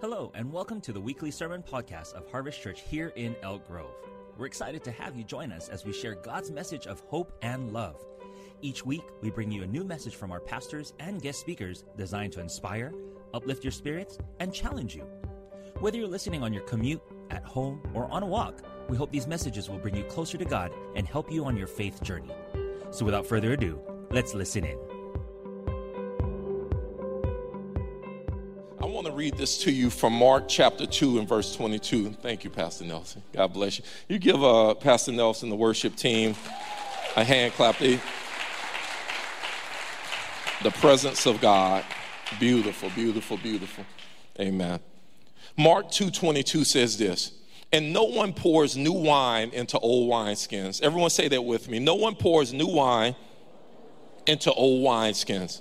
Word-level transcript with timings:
Hello, 0.00 0.32
and 0.34 0.50
welcome 0.50 0.80
to 0.80 0.92
the 0.92 1.00
weekly 1.00 1.30
sermon 1.30 1.62
podcast 1.62 2.14
of 2.14 2.30
Harvest 2.30 2.60
Church 2.62 2.80
here 2.80 3.12
in 3.16 3.36
Elk 3.42 3.66
Grove. 3.66 3.94
We're 4.38 4.46
excited 4.46 4.82
to 4.84 4.90
have 4.92 5.14
you 5.14 5.24
join 5.24 5.52
us 5.52 5.68
as 5.68 5.84
we 5.84 5.92
share 5.92 6.14
God's 6.14 6.50
message 6.50 6.86
of 6.86 7.00
hope 7.00 7.32
and 7.42 7.72
love. 7.72 8.02
Each 8.62 8.84
week, 8.84 9.04
we 9.20 9.30
bring 9.30 9.50
you 9.50 9.62
a 9.62 9.66
new 9.66 9.84
message 9.84 10.16
from 10.16 10.32
our 10.32 10.40
pastors 10.40 10.94
and 10.98 11.20
guest 11.20 11.40
speakers 11.40 11.84
designed 11.96 12.32
to 12.32 12.40
inspire, 12.40 12.94
uplift 13.34 13.62
your 13.62 13.72
spirits, 13.72 14.18
and 14.38 14.54
challenge 14.54 14.94
you. 14.96 15.04
Whether 15.80 15.98
you're 15.98 16.08
listening 16.08 16.42
on 16.42 16.52
your 16.52 16.62
commute, 16.62 17.02
at 17.30 17.44
home, 17.44 17.82
or 17.94 18.10
on 18.10 18.22
a 18.22 18.26
walk, 18.26 18.62
we 18.88 18.96
hope 18.96 19.12
these 19.12 19.26
messages 19.26 19.68
will 19.68 19.78
bring 19.78 19.96
you 19.96 20.04
closer 20.04 20.38
to 20.38 20.44
God 20.44 20.72
and 20.96 21.06
help 21.06 21.30
you 21.30 21.44
on 21.44 21.56
your 21.56 21.66
faith 21.66 22.02
journey. 22.02 22.32
So 22.90 23.04
without 23.04 23.26
further 23.26 23.52
ado, 23.52 23.80
let's 24.10 24.34
listen 24.34 24.64
in. 24.64 24.89
Read 29.20 29.36
this 29.36 29.58
to 29.58 29.70
you 29.70 29.90
from 29.90 30.14
Mark 30.14 30.48
chapter 30.48 30.86
2 30.86 31.18
and 31.18 31.28
verse 31.28 31.54
22. 31.54 32.12
Thank 32.22 32.42
you, 32.42 32.48
Pastor 32.48 32.86
Nelson. 32.86 33.22
God 33.34 33.52
bless 33.52 33.78
you. 33.78 33.84
You 34.08 34.18
give 34.18 34.42
uh, 34.42 34.72
Pastor 34.72 35.12
Nelson, 35.12 35.50
the 35.50 35.56
worship 35.56 35.94
team, 35.94 36.34
a 37.16 37.22
hand 37.22 37.52
clap. 37.52 37.76
The 37.76 38.00
presence 40.70 41.26
of 41.26 41.38
God. 41.38 41.84
Beautiful, 42.38 42.88
beautiful, 42.94 43.36
beautiful. 43.36 43.84
Amen. 44.40 44.80
Mark 45.54 45.88
2:22 45.88 46.64
says 46.64 46.96
this, 46.96 47.32
and 47.74 47.92
no 47.92 48.04
one 48.04 48.32
pours 48.32 48.74
new 48.74 48.94
wine 48.94 49.50
into 49.50 49.78
old 49.80 50.10
wineskins. 50.10 50.80
Everyone 50.80 51.10
say 51.10 51.28
that 51.28 51.42
with 51.42 51.68
me. 51.68 51.78
No 51.78 51.96
one 51.96 52.14
pours 52.14 52.54
new 52.54 52.68
wine 52.68 53.14
into 54.26 54.50
old 54.50 54.82
wineskins. 54.82 55.60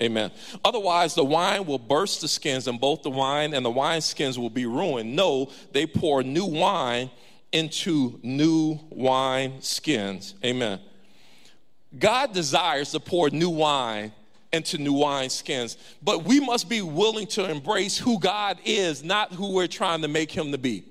Amen. 0.00 0.30
Otherwise, 0.64 1.14
the 1.14 1.24
wine 1.24 1.66
will 1.66 1.78
burst 1.78 2.20
the 2.20 2.28
skins, 2.28 2.68
and 2.68 2.80
both 2.80 3.02
the 3.02 3.10
wine 3.10 3.52
and 3.52 3.64
the 3.64 3.70
wine 3.70 4.00
skins 4.00 4.38
will 4.38 4.50
be 4.50 4.66
ruined. 4.66 5.14
No, 5.14 5.50
they 5.72 5.86
pour 5.86 6.22
new 6.22 6.46
wine 6.46 7.10
into 7.52 8.20
new 8.22 8.78
wine 8.90 9.60
skins. 9.60 10.34
Amen. 10.44 10.80
God 11.98 12.32
desires 12.32 12.92
to 12.92 13.00
pour 13.00 13.30
new 13.30 13.50
wine 13.50 14.12
into 14.52 14.78
new 14.78 14.92
wine 14.92 15.30
skins, 15.30 15.76
but 16.02 16.24
we 16.24 16.40
must 16.40 16.68
be 16.68 16.80
willing 16.80 17.26
to 17.26 17.50
embrace 17.50 17.98
who 17.98 18.18
God 18.18 18.58
is, 18.64 19.02
not 19.02 19.32
who 19.32 19.52
we're 19.52 19.66
trying 19.66 20.02
to 20.02 20.08
make 20.08 20.30
him 20.30 20.52
to 20.52 20.58
be. 20.58 20.84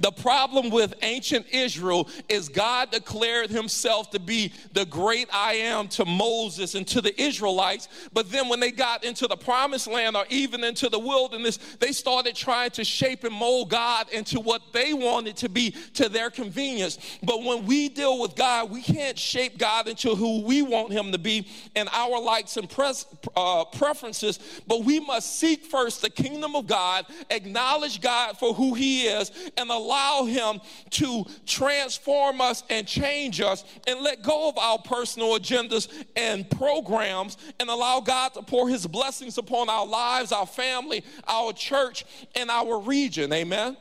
The 0.00 0.12
problem 0.12 0.70
with 0.70 0.94
ancient 1.02 1.46
Israel 1.52 2.08
is 2.28 2.48
God 2.48 2.90
declared 2.90 3.50
himself 3.50 4.10
to 4.10 4.20
be 4.20 4.52
the 4.72 4.84
great 4.86 5.28
I 5.32 5.54
am 5.54 5.88
to 5.88 6.04
Moses 6.04 6.74
and 6.74 6.86
to 6.88 7.00
the 7.00 7.20
Israelites. 7.20 7.88
But 8.12 8.30
then 8.30 8.48
when 8.48 8.60
they 8.60 8.70
got 8.70 9.04
into 9.04 9.26
the 9.26 9.36
promised 9.36 9.86
land 9.86 10.16
or 10.16 10.24
even 10.30 10.64
into 10.64 10.88
the 10.88 10.98
wilderness, 10.98 11.58
they 11.80 11.92
started 11.92 12.34
trying 12.34 12.70
to 12.70 12.84
shape 12.84 13.24
and 13.24 13.34
mold 13.34 13.70
God 13.70 14.08
into 14.10 14.40
what 14.40 14.72
they 14.72 14.94
wanted 14.94 15.36
to 15.38 15.48
be 15.48 15.70
to 15.94 16.08
their 16.08 16.30
convenience. 16.30 16.98
But 17.22 17.44
when 17.44 17.66
we 17.66 17.88
deal 17.88 18.20
with 18.20 18.34
God, 18.34 18.70
we 18.70 18.82
can't 18.82 19.18
shape 19.18 19.58
God 19.58 19.88
into 19.88 20.14
who 20.14 20.42
we 20.42 20.62
want 20.62 20.92
him 20.92 21.12
to 21.12 21.18
be 21.18 21.46
and 21.74 21.88
our 21.92 22.20
likes 22.20 22.56
and 22.56 22.68
pres- 22.68 23.06
uh, 23.36 23.64
preferences. 23.64 24.38
But 24.66 24.84
we 24.84 25.00
must 25.00 25.38
seek 25.38 25.64
first 25.64 26.02
the 26.02 26.10
kingdom 26.10 26.54
of 26.54 26.66
God, 26.66 27.06
acknowledge 27.30 28.00
God 28.00 28.38
for 28.38 28.54
who 28.54 28.74
he 28.74 29.06
is, 29.06 29.30
and 29.56 29.67
and 29.70 29.82
allow 29.82 30.24
Him 30.24 30.60
to 30.90 31.24
transform 31.46 32.40
us 32.40 32.62
and 32.70 32.86
change 32.86 33.40
us 33.40 33.64
and 33.86 34.00
let 34.00 34.22
go 34.22 34.48
of 34.48 34.58
our 34.58 34.78
personal 34.78 35.38
agendas 35.38 35.88
and 36.16 36.48
programs 36.50 37.36
and 37.60 37.68
allow 37.68 38.00
God 38.00 38.34
to 38.34 38.42
pour 38.42 38.68
His 38.68 38.86
blessings 38.86 39.38
upon 39.38 39.68
our 39.68 39.86
lives, 39.86 40.32
our 40.32 40.46
family, 40.46 41.04
our 41.26 41.52
church, 41.52 42.04
and 42.34 42.50
our 42.50 42.78
region. 42.80 43.32
Amen. 43.32 43.76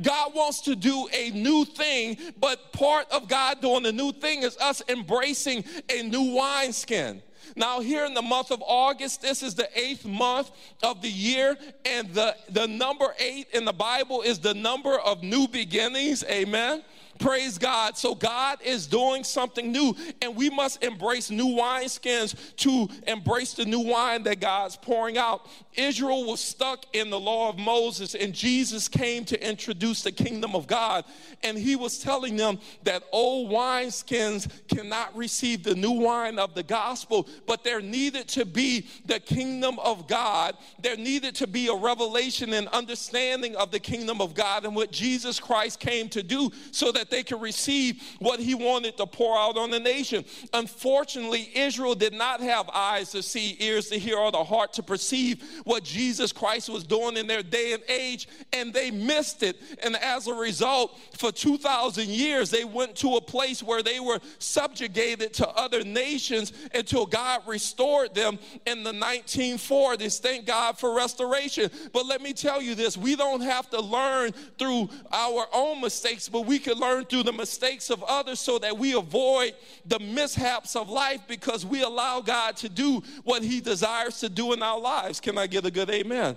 God 0.00 0.34
wants 0.34 0.62
to 0.62 0.74
do 0.74 1.06
a 1.12 1.30
new 1.30 1.64
thing, 1.64 2.16
but 2.40 2.72
part 2.72 3.10
of 3.10 3.28
God 3.28 3.60
doing 3.60 3.82
the 3.82 3.92
new 3.92 4.12
thing 4.12 4.42
is 4.42 4.56
us 4.56 4.82
embracing 4.88 5.64
a 5.90 6.02
new 6.02 6.34
wineskin. 6.34 7.22
Now, 7.56 7.80
here 7.80 8.04
in 8.04 8.14
the 8.14 8.22
month 8.22 8.50
of 8.50 8.62
August, 8.64 9.22
this 9.22 9.42
is 9.42 9.54
the 9.54 9.68
eighth 9.78 10.04
month 10.04 10.50
of 10.82 11.02
the 11.02 11.10
year, 11.10 11.56
and 11.84 12.12
the, 12.14 12.36
the 12.48 12.66
number 12.66 13.14
eight 13.18 13.48
in 13.52 13.64
the 13.64 13.72
Bible 13.72 14.22
is 14.22 14.38
the 14.38 14.54
number 14.54 14.98
of 14.98 15.22
new 15.22 15.48
beginnings. 15.48 16.24
Amen. 16.24 16.82
Praise 17.22 17.56
God. 17.56 17.96
So 17.96 18.16
God 18.16 18.58
is 18.64 18.88
doing 18.88 19.22
something 19.22 19.70
new, 19.70 19.94
and 20.20 20.34
we 20.34 20.50
must 20.50 20.82
embrace 20.82 21.30
new 21.30 21.46
wineskins 21.46 22.34
to 22.56 22.88
embrace 23.06 23.54
the 23.54 23.64
new 23.64 23.78
wine 23.78 24.24
that 24.24 24.40
God's 24.40 24.76
pouring 24.76 25.16
out. 25.16 25.46
Israel 25.74 26.26
was 26.26 26.40
stuck 26.40 26.84
in 26.92 27.10
the 27.10 27.20
law 27.20 27.48
of 27.48 27.58
Moses, 27.58 28.16
and 28.16 28.34
Jesus 28.34 28.88
came 28.88 29.24
to 29.26 29.48
introduce 29.48 30.02
the 30.02 30.10
kingdom 30.10 30.56
of 30.56 30.66
God. 30.66 31.04
And 31.44 31.56
he 31.56 31.76
was 31.76 32.00
telling 32.00 32.36
them 32.36 32.58
that 32.82 33.04
old 33.12 33.52
wineskins 33.52 34.50
cannot 34.68 35.16
receive 35.16 35.62
the 35.62 35.76
new 35.76 35.92
wine 35.92 36.40
of 36.40 36.56
the 36.56 36.64
gospel, 36.64 37.28
but 37.46 37.62
there 37.62 37.80
needed 37.80 38.26
to 38.30 38.44
be 38.44 38.88
the 39.06 39.20
kingdom 39.20 39.78
of 39.78 40.08
God. 40.08 40.56
There 40.82 40.96
needed 40.96 41.36
to 41.36 41.46
be 41.46 41.68
a 41.68 41.74
revelation 41.74 42.52
and 42.52 42.66
understanding 42.68 43.54
of 43.54 43.70
the 43.70 43.80
kingdom 43.80 44.20
of 44.20 44.34
God 44.34 44.64
and 44.64 44.74
what 44.74 44.90
Jesus 44.90 45.38
Christ 45.38 45.78
came 45.78 46.08
to 46.08 46.24
do 46.24 46.50
so 46.72 46.90
that 46.90 47.10
they 47.12 47.22
could 47.22 47.40
receive 47.40 48.02
what 48.18 48.40
he 48.40 48.54
wanted 48.54 48.96
to 48.96 49.06
pour 49.06 49.38
out 49.38 49.56
on 49.56 49.70
the 49.70 49.78
nation. 49.78 50.24
Unfortunately, 50.52 51.50
Israel 51.54 51.94
did 51.94 52.12
not 52.12 52.40
have 52.40 52.68
eyes 52.70 53.12
to 53.12 53.22
see, 53.22 53.56
ears 53.60 53.88
to 53.90 53.98
hear, 53.98 54.16
or 54.16 54.32
the 54.32 54.42
heart 54.42 54.72
to 54.72 54.82
perceive 54.82 55.44
what 55.64 55.84
Jesus 55.84 56.32
Christ 56.32 56.68
was 56.68 56.84
doing 56.84 57.16
in 57.16 57.26
their 57.26 57.42
day 57.42 57.72
and 57.74 57.82
age, 57.88 58.26
and 58.52 58.72
they 58.72 58.90
missed 58.90 59.42
it. 59.42 59.56
And 59.82 59.96
as 59.96 60.26
a 60.26 60.34
result, 60.34 60.98
for 61.16 61.30
2,000 61.30 62.08
years, 62.08 62.50
they 62.50 62.64
went 62.64 62.96
to 62.96 63.16
a 63.16 63.20
place 63.20 63.62
where 63.62 63.82
they 63.82 64.00
were 64.00 64.18
subjugated 64.38 65.34
to 65.34 65.48
other 65.50 65.84
nations 65.84 66.52
until 66.74 67.06
God 67.06 67.42
restored 67.46 68.14
them 68.14 68.38
in 68.66 68.82
the 68.82 68.92
1940s. 68.92 70.18
Thank 70.18 70.46
God 70.46 70.78
for 70.78 70.96
restoration. 70.96 71.70
But 71.92 72.06
let 72.06 72.22
me 72.22 72.32
tell 72.32 72.62
you 72.62 72.74
this 72.74 72.96
we 72.96 73.16
don't 73.16 73.42
have 73.42 73.68
to 73.70 73.80
learn 73.80 74.32
through 74.58 74.88
our 75.12 75.46
own 75.52 75.80
mistakes, 75.80 76.28
but 76.28 76.46
we 76.46 76.58
can 76.58 76.78
learn 76.78 77.01
learn 77.02 77.08
through 77.08 77.22
the 77.30 77.36
mistakes 77.36 77.90
of 77.90 78.02
others 78.04 78.40
so 78.40 78.58
that 78.58 78.76
we 78.76 78.94
avoid 78.94 79.54
the 79.86 79.98
mishaps 79.98 80.76
of 80.76 80.88
life 80.88 81.20
because 81.28 81.66
we 81.66 81.82
allow 81.82 82.20
God 82.20 82.56
to 82.58 82.68
do 82.68 83.02
what 83.24 83.42
He 83.42 83.60
desires 83.60 84.20
to 84.20 84.28
do 84.28 84.52
in 84.52 84.62
our 84.62 84.78
lives. 84.78 85.20
Can 85.20 85.38
I 85.38 85.46
get 85.46 85.66
a 85.66 85.70
good 85.70 85.90
amen? 85.90 86.36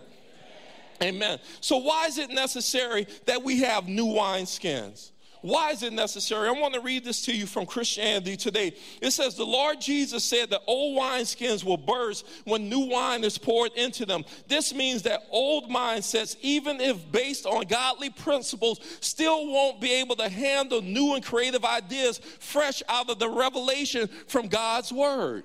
Amen. 1.03 1.39
So, 1.59 1.77
why 1.77 2.05
is 2.05 2.17
it 2.17 2.29
necessary 2.29 3.05
that 3.25 3.43
we 3.43 3.59
have 3.61 3.87
new 3.87 4.05
wineskins? 4.05 5.11
Why 5.45 5.69
is 5.69 5.83
it 5.83 5.93
necessary? 5.93 6.49
I 6.49 6.53
want 6.53 6.73
to 6.73 6.79
read 6.79 7.05
this 7.05 7.21
to 7.25 7.31
you 7.31 7.45
from 7.45 7.67
Christianity 7.67 8.35
Today. 8.35 8.73
It 8.99 9.11
says, 9.11 9.35
The 9.35 9.45
Lord 9.45 9.79
Jesus 9.79 10.23
said 10.23 10.49
that 10.49 10.61
old 10.65 10.99
wineskins 10.99 11.63
will 11.63 11.77
burst 11.77 12.25
when 12.45 12.67
new 12.67 12.79
wine 12.79 13.23
is 13.23 13.37
poured 13.37 13.71
into 13.73 14.07
them. 14.07 14.25
This 14.47 14.73
means 14.73 15.03
that 15.03 15.21
old 15.29 15.69
mindsets, 15.69 16.35
even 16.41 16.81
if 16.81 17.11
based 17.11 17.45
on 17.45 17.65
godly 17.65 18.09
principles, 18.09 18.79
still 19.01 19.45
won't 19.45 19.79
be 19.79 19.93
able 19.93 20.15
to 20.15 20.29
handle 20.29 20.81
new 20.81 21.13
and 21.13 21.23
creative 21.23 21.63
ideas 21.63 22.17
fresh 22.39 22.81
out 22.89 23.11
of 23.11 23.19
the 23.19 23.29
revelation 23.29 24.09
from 24.25 24.47
God's 24.47 24.91
Word. 24.91 25.43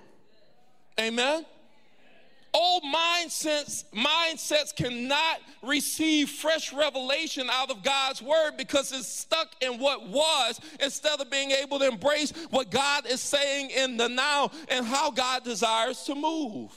Amen. 0.99 1.45
Old 2.53 2.83
mindsets, 2.83 3.85
mindsets 3.95 4.75
cannot 4.75 5.41
receive 5.63 6.29
fresh 6.29 6.73
revelation 6.73 7.49
out 7.51 7.71
of 7.71 7.85
God's 7.85 8.21
word 8.21 8.53
because 8.57 8.91
it's 8.91 9.07
stuck 9.07 9.55
in 9.61 9.79
what 9.79 10.09
was 10.09 10.61
instead 10.81 11.21
of 11.21 11.31
being 11.31 11.53
able 11.53 11.79
to 11.79 11.87
embrace 11.87 12.33
what 12.51 12.71
God 12.71 13.07
is 13.07 13.21
saying 13.21 13.71
in 13.71 13.97
the 13.97 14.09
now 14.09 14.51
and 14.69 14.85
how 14.85 15.13
God 15.13 15.45
desires 15.45 16.03
to 16.05 16.15
move. 16.17 16.73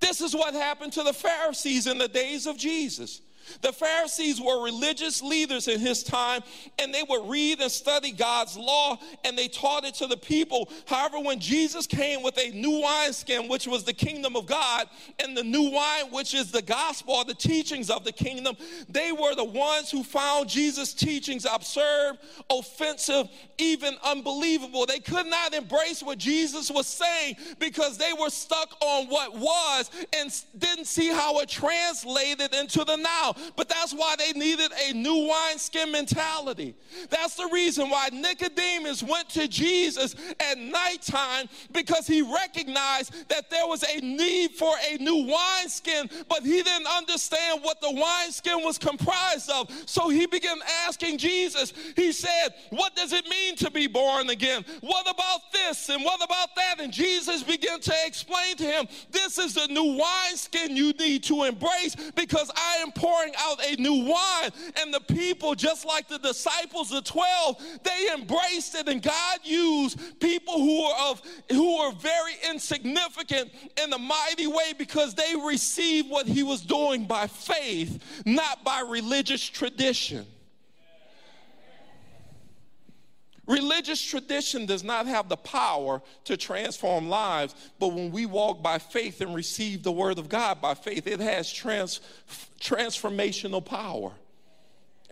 This 0.00 0.20
is 0.20 0.34
what 0.34 0.54
happened 0.54 0.92
to 0.94 1.04
the 1.04 1.12
Pharisees 1.12 1.86
in 1.86 1.98
the 1.98 2.08
days 2.08 2.48
of 2.48 2.56
Jesus. 2.58 3.20
The 3.60 3.72
Pharisees 3.72 4.40
were 4.40 4.64
religious 4.64 5.22
leaders 5.22 5.68
in 5.68 5.80
his 5.80 6.02
time, 6.02 6.42
and 6.78 6.92
they 6.92 7.02
would 7.08 7.28
read 7.28 7.60
and 7.60 7.70
study 7.70 8.12
God's 8.12 8.56
law 8.56 8.98
and 9.24 9.36
they 9.36 9.48
taught 9.48 9.84
it 9.84 9.94
to 9.94 10.06
the 10.06 10.16
people. 10.16 10.68
However, 10.86 11.18
when 11.20 11.38
Jesus 11.38 11.86
came 11.86 12.22
with 12.22 12.38
a 12.38 12.50
new 12.50 12.82
wineskin, 12.82 13.48
which 13.48 13.66
was 13.66 13.84
the 13.84 13.92
kingdom 13.92 14.36
of 14.36 14.46
God, 14.46 14.88
and 15.18 15.36
the 15.36 15.42
new 15.42 15.70
wine, 15.70 16.10
which 16.10 16.34
is 16.34 16.50
the 16.50 16.62
gospel, 16.62 17.22
the 17.24 17.34
teachings 17.34 17.90
of 17.90 18.04
the 18.04 18.12
kingdom, 18.12 18.56
they 18.88 19.12
were 19.12 19.34
the 19.34 19.44
ones 19.44 19.90
who 19.90 20.02
found 20.02 20.48
Jesus' 20.48 20.94
teachings 20.94 21.46
absurd, 21.50 22.18
offensive, 22.50 23.28
even 23.58 23.94
unbelievable. 24.04 24.86
They 24.86 24.98
could 24.98 25.26
not 25.26 25.54
embrace 25.54 26.02
what 26.02 26.18
Jesus 26.18 26.70
was 26.70 26.86
saying 26.86 27.36
because 27.58 27.98
they 27.98 28.12
were 28.12 28.30
stuck 28.30 28.76
on 28.80 29.06
what 29.06 29.36
was 29.36 29.90
and 30.16 30.32
didn't 30.58 30.86
see 30.86 31.08
how 31.08 31.38
it 31.40 31.48
translated 31.48 32.54
into 32.54 32.84
the 32.84 32.96
now. 32.96 33.34
But 33.56 33.68
that's 33.68 33.92
why 33.92 34.14
they 34.18 34.32
needed 34.32 34.70
a 34.88 34.92
new 34.92 35.28
wineskin 35.28 35.92
mentality. 35.92 36.74
That's 37.10 37.34
the 37.34 37.48
reason 37.52 37.90
why 37.90 38.08
Nicodemus 38.12 39.02
went 39.02 39.28
to 39.30 39.48
Jesus 39.48 40.14
at 40.40 40.58
nighttime 40.58 41.48
because 41.72 42.06
he 42.06 42.22
recognized 42.22 43.28
that 43.28 43.50
there 43.50 43.66
was 43.66 43.84
a 43.84 44.00
need 44.00 44.52
for 44.52 44.72
a 44.90 44.96
new 44.98 45.26
wineskin, 45.26 46.10
but 46.28 46.42
he 46.42 46.62
didn't 46.62 46.86
understand 46.86 47.60
what 47.62 47.80
the 47.80 47.90
wineskin 47.90 48.64
was 48.64 48.78
comprised 48.78 49.50
of. 49.50 49.70
So 49.86 50.08
he 50.08 50.26
began 50.26 50.58
asking 50.86 51.18
Jesus, 51.18 51.72
he 51.96 52.12
said, 52.12 52.54
What 52.70 52.96
does 52.96 53.12
it 53.12 53.26
mean 53.28 53.56
to 53.56 53.70
be 53.70 53.86
born 53.86 54.30
again? 54.30 54.64
What 54.80 55.08
about 55.10 55.52
this 55.52 55.88
and 55.88 56.04
what 56.04 56.22
about 56.22 56.54
that? 56.56 56.80
And 56.80 56.92
Jesus 56.92 57.42
began 57.42 57.80
to 57.80 57.94
explain 58.06 58.56
to 58.56 58.64
him, 58.64 58.86
This 59.10 59.38
is 59.38 59.54
the 59.54 59.66
new 59.68 59.98
wineskin 59.98 60.76
you 60.76 60.92
need 60.92 61.22
to 61.24 61.44
embrace 61.44 61.96
because 62.14 62.50
I 62.54 62.76
am 62.76 62.92
pouring 62.92 63.21
out 63.38 63.64
a 63.64 63.76
new 63.76 64.04
wine. 64.04 64.50
And 64.80 64.92
the 64.92 65.00
people, 65.00 65.54
just 65.54 65.86
like 65.86 66.08
the 66.08 66.18
disciples, 66.18 66.90
the 66.90 67.02
12, 67.02 67.62
they 67.82 68.08
embraced 68.14 68.74
it. 68.74 68.88
And 68.88 69.02
God 69.02 69.38
used 69.44 70.20
people 70.20 70.54
who 70.54 70.84
were 70.84 71.10
of 71.10 71.22
who 71.50 71.78
were 71.78 71.92
very 71.92 72.34
insignificant 72.50 73.50
in 73.82 73.92
a 73.92 73.98
mighty 73.98 74.46
way 74.46 74.72
because 74.76 75.14
they 75.14 75.34
received 75.46 76.10
what 76.10 76.26
he 76.26 76.42
was 76.42 76.62
doing 76.62 77.06
by 77.06 77.26
faith, 77.26 78.02
not 78.26 78.64
by 78.64 78.80
religious 78.80 79.42
tradition. 79.42 80.26
Religious 83.52 84.00
tradition 84.00 84.64
does 84.64 84.82
not 84.82 85.06
have 85.06 85.28
the 85.28 85.36
power 85.36 86.00
to 86.24 86.38
transform 86.38 87.10
lives, 87.10 87.54
but 87.78 87.88
when 87.88 88.10
we 88.10 88.24
walk 88.24 88.62
by 88.62 88.78
faith 88.78 89.20
and 89.20 89.34
receive 89.34 89.82
the 89.82 89.92
word 89.92 90.18
of 90.18 90.30
God 90.30 90.62
by 90.62 90.72
faith, 90.72 91.06
it 91.06 91.20
has 91.20 91.52
trans, 91.52 92.00
transformational 92.58 93.62
power. 93.62 94.12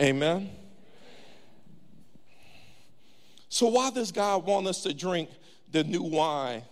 Amen. 0.01 0.49
So 3.51 3.67
why 3.67 3.91
does 3.91 4.11
God 4.11 4.47
want 4.47 4.67
us 4.69 4.85
to 4.85 4.95
drink 4.95 5.29
the 5.71 5.85
new 5.85 6.03
wine? 6.03 6.63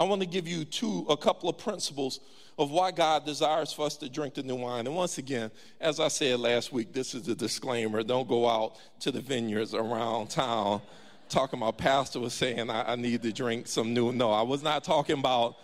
I 0.00 0.04
want 0.04 0.20
to 0.22 0.26
give 0.26 0.48
you 0.48 0.64
two 0.64 1.06
a 1.08 1.16
couple 1.16 1.48
of 1.48 1.58
principles 1.58 2.18
of 2.58 2.70
why 2.70 2.90
God 2.90 3.24
desires 3.24 3.72
for 3.72 3.86
us 3.86 3.96
to 3.98 4.08
drink 4.08 4.34
the 4.34 4.42
new 4.42 4.56
wine. 4.56 4.86
And 4.86 4.96
once 4.96 5.16
again, 5.18 5.50
as 5.80 6.00
I 6.00 6.08
said 6.08 6.40
last 6.40 6.72
week, 6.72 6.92
this 6.92 7.14
is 7.14 7.28
a 7.28 7.34
disclaimer. 7.34 8.02
Don't 8.02 8.28
go 8.28 8.48
out 8.48 8.76
to 9.00 9.12
the 9.12 9.20
vineyards 9.20 9.74
around 9.74 10.30
town 10.30 10.82
talking 11.28 11.58
about 11.60 11.78
pastor 11.78 12.20
was 12.20 12.32
saying 12.32 12.70
I, 12.70 12.92
I 12.92 12.96
need 12.96 13.22
to 13.22 13.32
drink 13.32 13.66
some 13.68 13.94
new. 13.94 14.12
No, 14.12 14.32
I 14.32 14.42
was 14.42 14.62
not 14.62 14.82
talking 14.82 15.18
about 15.18 15.56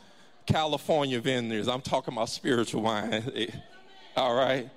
California 0.47 1.21
vineyards. 1.21 1.69
I'm 1.69 1.81
talking 1.81 2.15
about 2.15 2.29
spiritual 2.29 2.83
wine. 2.83 3.25
All 4.17 4.35
right. 4.35 4.69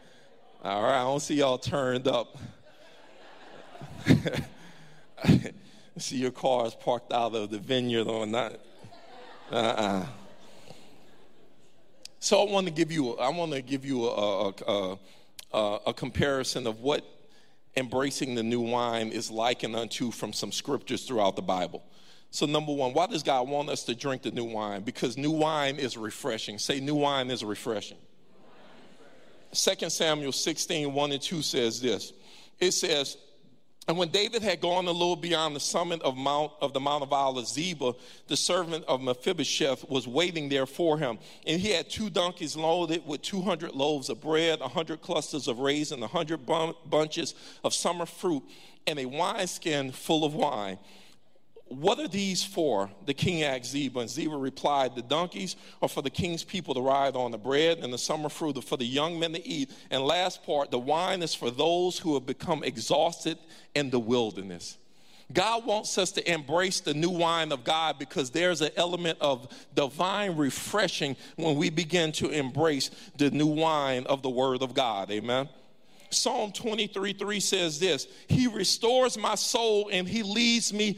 All 0.64 0.82
right. 0.82 1.02
I 1.02 1.04
don't 1.04 1.20
see 1.20 1.36
y'all 1.36 1.58
turned 1.58 2.08
up. 2.08 2.38
see 5.98 6.18
your 6.18 6.32
cars 6.32 6.74
parked 6.76 7.12
out 7.12 7.36
of 7.36 7.52
the 7.52 7.60
vineyard 7.60 8.08
or 8.08 8.26
not. 8.26 8.60
Uh-uh. 9.52 10.06
So 12.20 12.42
I 12.46 12.52
want 12.52 12.68
to 12.68 12.74
give 12.74 12.92
you, 12.92 13.16
I 13.18 13.30
want 13.30 13.52
to 13.54 13.62
give 13.62 13.86
you 13.86 14.06
a, 14.06 14.50
a, 14.50 14.98
a, 15.54 15.80
a 15.88 15.94
comparison 15.94 16.68
of 16.68 16.80
what 16.80 17.06
embracing 17.76 18.36
the 18.36 18.44
new 18.44 18.62
wine 18.62 19.10
is 19.10 19.30
likened 19.30 19.76
unto 19.76 20.12
from 20.12 20.34
some 20.34 20.52
scriptures 20.52 21.06
throughout 21.06 21.36
the 21.36 21.42
Bible. 21.42 21.84
So, 22.32 22.46
number 22.46 22.74
one, 22.74 22.94
why 22.94 23.08
does 23.08 23.24
God 23.24 23.48
want 23.48 23.70
us 23.70 23.84
to 23.86 23.96
drink 23.96 24.24
the 24.24 24.32
new 24.32 24.44
wine? 24.44 24.82
Because 24.84 25.18
new 25.18 25.32
wine 25.32 25.78
is 25.78 25.96
refreshing. 25.96 26.60
Say, 26.60 26.80
new 26.80 26.96
wine 26.96 27.32
is 27.32 27.44
refreshing. 27.44 27.98
2 29.54 29.90
Samuel 29.90 30.34
16, 30.34 30.94
1 30.94 31.12
and 31.12 31.22
2 31.22 31.42
says 31.42 31.80
this. 31.80 32.12
It 32.60 32.72
says, 32.72 33.18
and 33.88 33.98
when 33.98 34.10
David 34.10 34.42
had 34.42 34.60
gone 34.60 34.86
a 34.88 34.92
little 34.92 35.16
beyond 35.16 35.56
the 35.56 35.62
summit 35.62 36.02
of 36.02 36.18
Mount 36.18 36.52
of 36.60 36.74
the 36.74 36.80
Mount 36.80 37.04
of 37.04 37.14
Olives, 37.14 37.54
Ziba, 37.54 37.94
the 38.28 38.36
servant 38.36 38.84
of 38.86 39.02
Mephibosheth, 39.02 39.90
was 39.90 40.08
waiting 40.08 40.50
there 40.50 40.66
for 40.66 40.98
him. 40.98 41.20
And 41.46 41.62
he 41.62 41.70
had 41.70 41.90
two 41.90 42.10
donkeys 42.10 42.58
loaded 42.58 43.08
with 43.08 43.22
200 43.22 43.74
loaves 43.74 44.10
of 44.10 44.20
bread, 44.20 44.60
a 44.60 44.64
100 44.64 45.02
clusters 45.02 45.48
of 45.48 45.60
raisin, 45.60 46.00
a 46.00 46.08
100 46.08 46.46
bunches 46.90 47.34
of 47.64 47.74
summer 47.74 48.06
fruit, 48.06 48.44
and 48.86 49.00
a 49.00 49.06
wineskin 49.06 49.92
full 49.92 50.26
of 50.26 50.34
wine. 50.34 50.78
What 51.70 52.00
are 52.00 52.08
these 52.08 52.44
for? 52.44 52.90
The 53.06 53.14
king 53.14 53.44
asked 53.44 53.72
Ziba, 53.72 54.00
and 54.00 54.10
Ziba 54.10 54.36
replied, 54.36 54.96
The 54.96 55.02
donkeys 55.02 55.56
are 55.82 55.90
for 55.90 56.02
the 56.02 56.10
king's 56.10 56.44
people 56.44 56.74
to 56.74 56.82
ride 56.82 57.16
on, 57.16 57.32
the 57.32 57.38
bread 57.38 57.80
and 57.80 57.92
the 57.92 57.98
summer 57.98 58.30
fruit 58.30 58.58
are 58.58 58.62
for 58.62 58.78
the 58.78 58.86
young 58.86 59.20
men 59.20 59.34
to 59.34 59.46
eat. 59.46 59.72
And 59.92 60.04
last 60.04 60.44
part, 60.44 60.72
the 60.72 60.80
wine 60.80 61.22
is 61.22 61.36
for 61.36 61.52
those 61.52 62.00
who 62.00 62.14
have 62.14 62.26
become 62.26 62.64
exhausted 62.64 63.38
in 63.76 63.90
the 63.90 64.00
wilderness. 64.00 64.78
God 65.34 65.66
wants 65.66 65.98
us 65.98 66.12
to 66.14 66.32
embrace 66.32 66.80
the 66.80 66.94
new 66.94 67.10
wine 67.10 67.52
of 67.52 67.64
God 67.64 68.00
because 68.00 68.30
there's 68.30 68.62
an 68.62 68.72
element 68.78 69.18
of 69.20 69.48
divine 69.76 70.38
refreshing 70.38 71.18
when 71.36 71.58
we 71.58 71.70
begin 71.70 72.14
to 72.14 72.30
embrace 72.30 72.92
the 73.18 73.30
new 73.30 73.48
wine 73.48 74.06
of 74.06 74.22
the 74.22 74.30
Word 74.30 74.62
of 74.62 74.74
God. 74.74 75.12
Amen. 75.12 75.50
Psalm 76.10 76.54
23 76.54 77.12
3 77.14 77.40
says 77.42 77.80
this 77.80 78.08
He 78.28 78.48
restores 78.48 79.18
my 79.18 79.36
soul 79.36 79.90
and 79.92 80.08
He 80.08 80.24
leads 80.24 80.72
me 80.72 80.98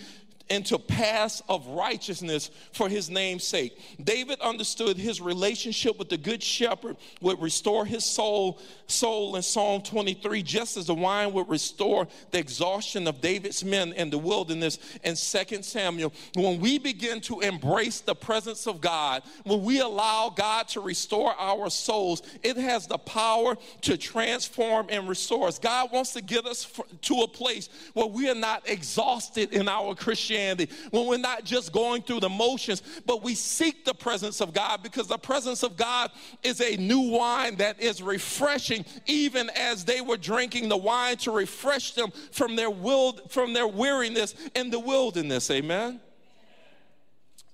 into 0.50 0.80
paths 0.80 1.44
of 1.48 1.66
righteousness 1.68 2.50
for 2.72 2.90
his 2.90 3.10
name's 3.10 3.44
sake. 3.44 3.80
David 4.04 4.40
understood 4.42 4.98
his 4.98 5.22
relationship 5.22 6.00
with 6.00 6.10
the 6.10 6.18
good 6.18 6.42
shepherd 6.42 6.98
would 7.22 7.40
restore 7.42 7.86
his 7.86 8.04
soul, 8.04 8.60
soul 8.88 9.36
in 9.36 9.44
Psalm 9.44 9.82
23, 9.82 10.42
just 10.42 10.76
as 10.76 10.88
the 10.88 10.94
wine 10.94 11.34
would 11.34 11.48
restore 11.48 12.08
the 12.32 12.40
exhaustion 12.40 13.08
of 13.08 13.22
David's 13.22 13.64
men 13.64 13.94
in 13.94 14.10
the 14.10 14.18
wilderness 14.18 14.80
in 15.04 15.16
2 15.16 15.62
Samuel. 15.62 16.12
When 16.36 16.60
we 16.60 16.80
begin 16.80 17.22
to 17.22 17.42
embrace 17.42 18.00
the 18.00 18.16
presence 18.16 18.68
of 18.68 18.82
God, 18.82 19.22
when 19.44 19.64
we 19.64 19.82
allow 19.82 20.34
God 20.36 20.68
to 20.70 20.80
restore 20.80 21.34
our 21.40 21.70
souls, 21.70 22.24
it 22.42 22.58
has 22.58 22.88
the 22.88 22.98
power 22.98 23.56
to 23.82 23.98
transform 23.98 24.88
and 24.90 25.08
restore 25.08 25.48
us. 25.48 25.60
God 25.60 25.92
wants 25.92 26.14
to 26.14 26.22
get 26.22 26.48
us 26.48 26.80
to 27.04 27.22
a 27.22 27.28
place 27.28 27.70
where 27.94 28.08
we 28.08 28.30
are 28.30 28.36
not 28.36 28.68
exhausted 28.68 29.54
in 29.54 29.70
our 29.70 29.94
Christianity 29.94 30.39
Christianity, 30.40 30.70
when 30.92 31.06
we're 31.08 31.18
not 31.18 31.44
just 31.44 31.72
going 31.72 32.02
through 32.02 32.22
the 32.22 32.30
motions, 32.30 32.82
but 33.06 33.24
we 33.24 33.36
seek 33.36 33.86
the 33.86 33.94
presence 33.94 34.42
of 34.42 34.54
God 34.54 34.82
because 34.84 35.08
the 35.08 35.18
presence 35.18 35.64
of 35.64 35.76
God 35.78 36.12
is 36.44 36.62
a 36.62 36.78
new 36.78 37.12
wine 37.12 37.56
that 37.58 37.80
is 37.82 38.02
refreshing, 38.02 38.86
even 39.06 39.50
as 39.56 39.86
they 39.86 40.02
were 40.02 40.18
drinking 40.18 40.70
the 40.70 40.78
wine 40.78 41.18
to 41.18 41.32
refresh 41.32 41.94
them 41.94 42.12
from 42.32 42.56
their 42.56 42.70
will, 42.70 43.14
from 43.28 43.54
their 43.54 43.68
weariness 43.68 44.36
in 44.56 44.70
the 44.70 44.80
wilderness. 44.80 45.50
Amen. 45.52 46.00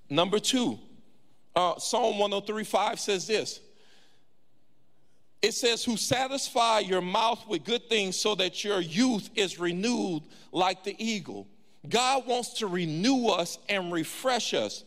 Number 0.08 0.38
two, 0.38 0.78
uh, 1.54 1.78
Psalm 1.78 2.18
103:5 2.18 2.98
says 2.98 3.26
this. 3.26 3.60
It 5.42 5.52
says, 5.52 5.84
Who 5.84 5.96
satisfy 5.96 6.80
your 6.80 7.02
mouth 7.02 7.46
with 7.46 7.64
good 7.64 7.88
things 7.88 8.16
so 8.16 8.34
that 8.36 8.64
your 8.64 8.80
youth 8.80 9.28
is 9.34 9.58
renewed 9.58 10.22
like 10.50 10.82
the 10.82 10.96
eagle. 10.98 11.46
God 11.88 12.26
wants 12.26 12.54
to 12.54 12.66
renew 12.66 13.26
us 13.26 13.58
and 13.68 13.92
refresh 13.92 14.54
us 14.54 14.84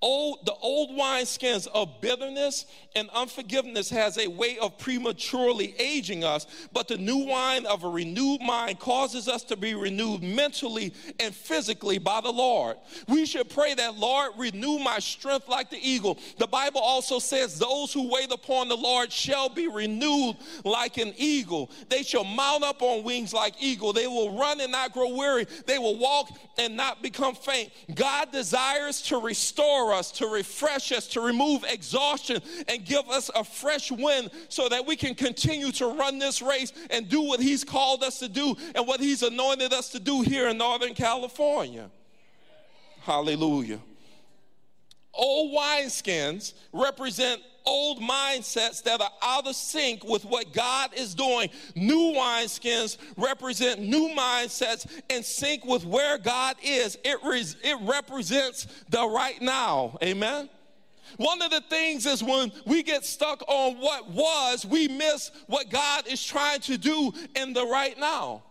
old, 0.00 0.44
the 0.44 0.54
old 0.54 0.90
wineskins 0.90 1.66
of 1.68 2.00
bitterness 2.00 2.66
and 2.96 3.08
unforgiveness 3.10 3.90
has 3.90 4.18
a 4.18 4.28
way 4.28 4.58
of 4.58 4.78
prematurely 4.78 5.74
aging 5.78 6.24
us, 6.24 6.46
but 6.72 6.88
the 6.88 6.96
new 6.96 7.26
wine 7.26 7.66
of 7.66 7.84
a 7.84 7.88
renewed 7.88 8.40
mind 8.40 8.78
causes 8.78 9.28
us 9.28 9.42
to 9.44 9.56
be 9.56 9.74
renewed 9.74 10.22
mentally 10.22 10.92
and 11.18 11.34
physically 11.34 11.98
by 11.98 12.20
the 12.20 12.30
Lord. 12.30 12.76
We 13.08 13.26
should 13.26 13.48
pray 13.48 13.74
that, 13.74 13.96
Lord, 13.96 14.32
renew 14.36 14.78
my 14.78 14.98
strength 14.98 15.48
like 15.48 15.70
the 15.70 15.80
eagle. 15.80 16.18
The 16.38 16.46
Bible 16.46 16.80
also 16.80 17.18
says, 17.18 17.58
Those 17.58 17.92
who 17.92 18.10
wait 18.12 18.32
upon 18.32 18.68
the 18.68 18.76
Lord 18.76 19.10
shall 19.10 19.48
be 19.48 19.68
renewed 19.68 20.36
like 20.64 20.98
an 20.98 21.14
eagle. 21.16 21.70
They 21.88 22.02
shall 22.02 22.24
mount 22.24 22.62
up 22.62 22.82
on 22.82 23.04
wings 23.04 23.32
like 23.32 23.54
eagle. 23.60 23.92
They 23.92 24.06
will 24.06 24.38
run 24.38 24.60
and 24.60 24.72
not 24.72 24.92
grow 24.92 25.14
weary. 25.14 25.46
They 25.66 25.78
will 25.78 25.98
walk 25.98 26.30
and 26.58 26.76
not 26.76 27.02
become 27.02 27.34
faint. 27.34 27.72
God 27.94 28.30
desires 28.30 29.02
to 29.02 29.18
restore 29.84 29.98
us, 29.98 30.10
to 30.12 30.26
refresh 30.26 30.92
us, 30.92 31.06
to 31.08 31.20
remove 31.20 31.64
exhaustion, 31.68 32.40
and 32.68 32.84
give 32.84 33.08
us 33.08 33.30
a 33.34 33.44
fresh 33.44 33.90
wind 33.90 34.30
so 34.48 34.68
that 34.68 34.86
we 34.86 34.96
can 34.96 35.14
continue 35.14 35.72
to 35.72 35.86
run 35.86 36.18
this 36.18 36.42
race 36.42 36.72
and 36.90 37.08
do 37.08 37.22
what 37.22 37.40
He's 37.40 37.64
called 37.64 38.02
us 38.02 38.18
to 38.20 38.28
do 38.28 38.56
and 38.74 38.86
what 38.86 39.00
He's 39.00 39.22
anointed 39.22 39.72
us 39.72 39.90
to 39.90 40.00
do 40.00 40.22
here 40.22 40.48
in 40.48 40.58
Northern 40.58 40.94
California. 40.94 41.90
Hallelujah. 43.02 43.80
Old 45.12 45.54
wineskins 45.54 46.54
represent 46.72 47.40
old 47.66 48.00
mindsets 48.00 48.82
that 48.82 49.00
are 49.00 49.10
out 49.22 49.46
of 49.46 49.56
sync 49.56 50.04
with 50.04 50.24
what 50.24 50.52
God 50.52 50.90
is 50.94 51.14
doing. 51.14 51.50
New 51.74 52.14
wineskins 52.14 52.96
represent 53.16 53.80
new 53.80 54.08
mindsets 54.10 54.86
in 55.08 55.22
sync 55.22 55.64
with 55.64 55.84
where 55.84 56.18
God 56.18 56.56
is. 56.62 56.98
It, 57.04 57.18
it 57.62 57.78
represents 57.82 58.66
the 58.88 59.06
right 59.06 59.40
now. 59.40 59.96
Amen. 60.02 60.48
One 61.16 61.42
of 61.42 61.50
the 61.50 61.60
things 61.62 62.06
is 62.06 62.22
when 62.22 62.50
we 62.66 62.82
get 62.82 63.04
stuck 63.04 63.42
on 63.46 63.76
what 63.78 64.10
was, 64.10 64.66
we 64.66 64.88
miss 64.88 65.30
what 65.46 65.70
God 65.70 66.06
is 66.08 66.24
trying 66.24 66.60
to 66.62 66.76
do 66.76 67.12
in 67.36 67.52
the 67.52 67.64
right 67.64 67.98
now 67.98 68.42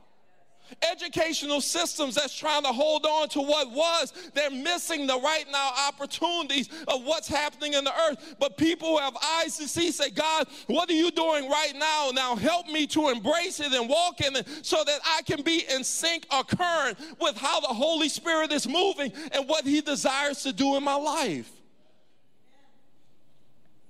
educational 0.81 1.61
systems 1.61 2.15
that's 2.15 2.35
trying 2.35 2.63
to 2.63 2.69
hold 2.69 3.05
on 3.05 3.29
to 3.29 3.41
what 3.41 3.71
was, 3.71 4.13
they're 4.33 4.51
missing 4.51 5.07
the 5.07 5.19
right 5.19 5.45
now 5.51 5.71
opportunities 5.87 6.69
of 6.87 7.03
what's 7.03 7.27
happening 7.27 7.73
in 7.73 7.83
the 7.83 7.93
earth. 8.09 8.35
But 8.39 8.57
people 8.57 8.89
who 8.89 8.97
have 8.99 9.15
eyes 9.39 9.57
to 9.57 9.67
see 9.67 9.91
say, 9.91 10.09
God, 10.09 10.47
what 10.67 10.89
are 10.89 10.93
you 10.93 11.11
doing 11.11 11.49
right 11.49 11.73
now? 11.75 12.11
Now 12.13 12.35
help 12.35 12.67
me 12.67 12.87
to 12.87 13.09
embrace 13.09 13.59
it 13.59 13.73
and 13.73 13.89
walk 13.89 14.21
in 14.21 14.35
it 14.35 14.47
so 14.61 14.83
that 14.83 14.99
I 15.05 15.21
can 15.23 15.41
be 15.41 15.65
in 15.69 15.83
sync 15.83 16.25
or 16.33 16.43
current 16.43 16.97
with 17.19 17.35
how 17.37 17.59
the 17.59 17.67
Holy 17.67 18.09
Spirit 18.09 18.51
is 18.51 18.67
moving 18.67 19.11
and 19.31 19.47
what 19.47 19.65
he 19.65 19.81
desires 19.81 20.43
to 20.43 20.53
do 20.53 20.75
in 20.75 20.83
my 20.83 20.95
life. 20.95 21.49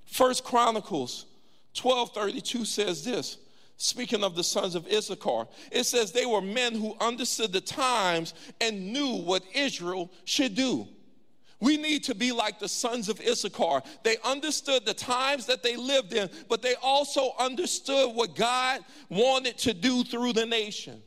First 0.05 0.43
Chronicles 0.43 1.25
12:32 1.75 2.65
says 2.65 3.03
this 3.03 3.37
speaking 3.77 4.23
of 4.23 4.35
the 4.35 4.43
sons 4.43 4.75
of 4.75 4.87
Issachar, 4.87 5.47
it 5.71 5.85
says 5.85 6.11
they 6.11 6.25
were 6.25 6.41
men 6.41 6.75
who 6.75 6.95
understood 6.99 7.51
the 7.51 7.61
times 7.61 8.33
and 8.61 8.93
knew 8.93 9.17
what 9.17 9.43
Israel 9.53 10.11
should 10.25 10.55
do. 10.55 10.87
We 11.59 11.77
need 11.77 12.03
to 12.05 12.15
be 12.15 12.33
like 12.33 12.59
the 12.59 12.67
sons 12.67 13.07
of 13.07 13.21
Issachar. 13.21 13.83
They 14.03 14.17
understood 14.25 14.85
the 14.85 14.93
times 14.93 15.45
that 15.45 15.63
they 15.63 15.77
lived 15.77 16.11
in, 16.11 16.29
but 16.49 16.61
they 16.61 16.75
also 16.81 17.31
understood 17.39 18.13
what 18.13 18.35
God 18.35 18.81
wanted 19.07 19.57
to 19.59 19.73
do 19.73 20.03
through 20.03 20.33
the 20.33 20.45
nation. 20.45 21.01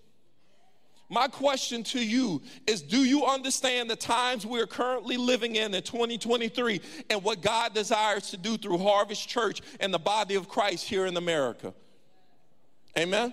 My 1.09 1.29
question 1.29 1.85
to 1.85 2.05
you 2.05 2.43
is 2.67 2.83
Do 2.83 3.05
you 3.05 3.27
understand 3.27 3.91
the 3.91 3.97
times 3.97 4.47
we're 4.47 4.67
currently 4.67 5.17
living 5.17 5.57
in 5.57 5.75
in 5.75 5.83
2023 5.83 6.81
and 7.11 7.23
what 7.23 7.43
God 7.43 7.75
desires 7.75 8.31
to 8.31 8.37
do 8.37 8.57
through 8.57 8.79
Harvest 8.79 9.29
Church 9.29 9.61
and 9.79 9.93
the 9.93 9.99
body 9.99 10.35
of 10.35 10.49
Christ 10.49 10.89
here 10.89 11.07
in 11.07 11.17
America? 11.17 11.75
Amen. 12.99 13.33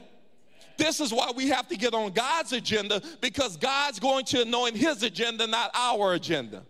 This 0.77 0.99
is 0.99 1.13
why 1.13 1.31
we 1.35 1.49
have 1.49 1.67
to 1.69 1.77
get 1.77 1.93
on 1.93 2.11
God's 2.11 2.51
agenda 2.51 3.01
because 3.21 3.57
God's 3.57 3.99
going 3.99 4.25
to 4.25 4.41
anoint 4.41 4.75
his 4.75 5.03
agenda, 5.03 5.45
not 5.47 5.71
our 5.73 6.13
agenda. 6.13 6.63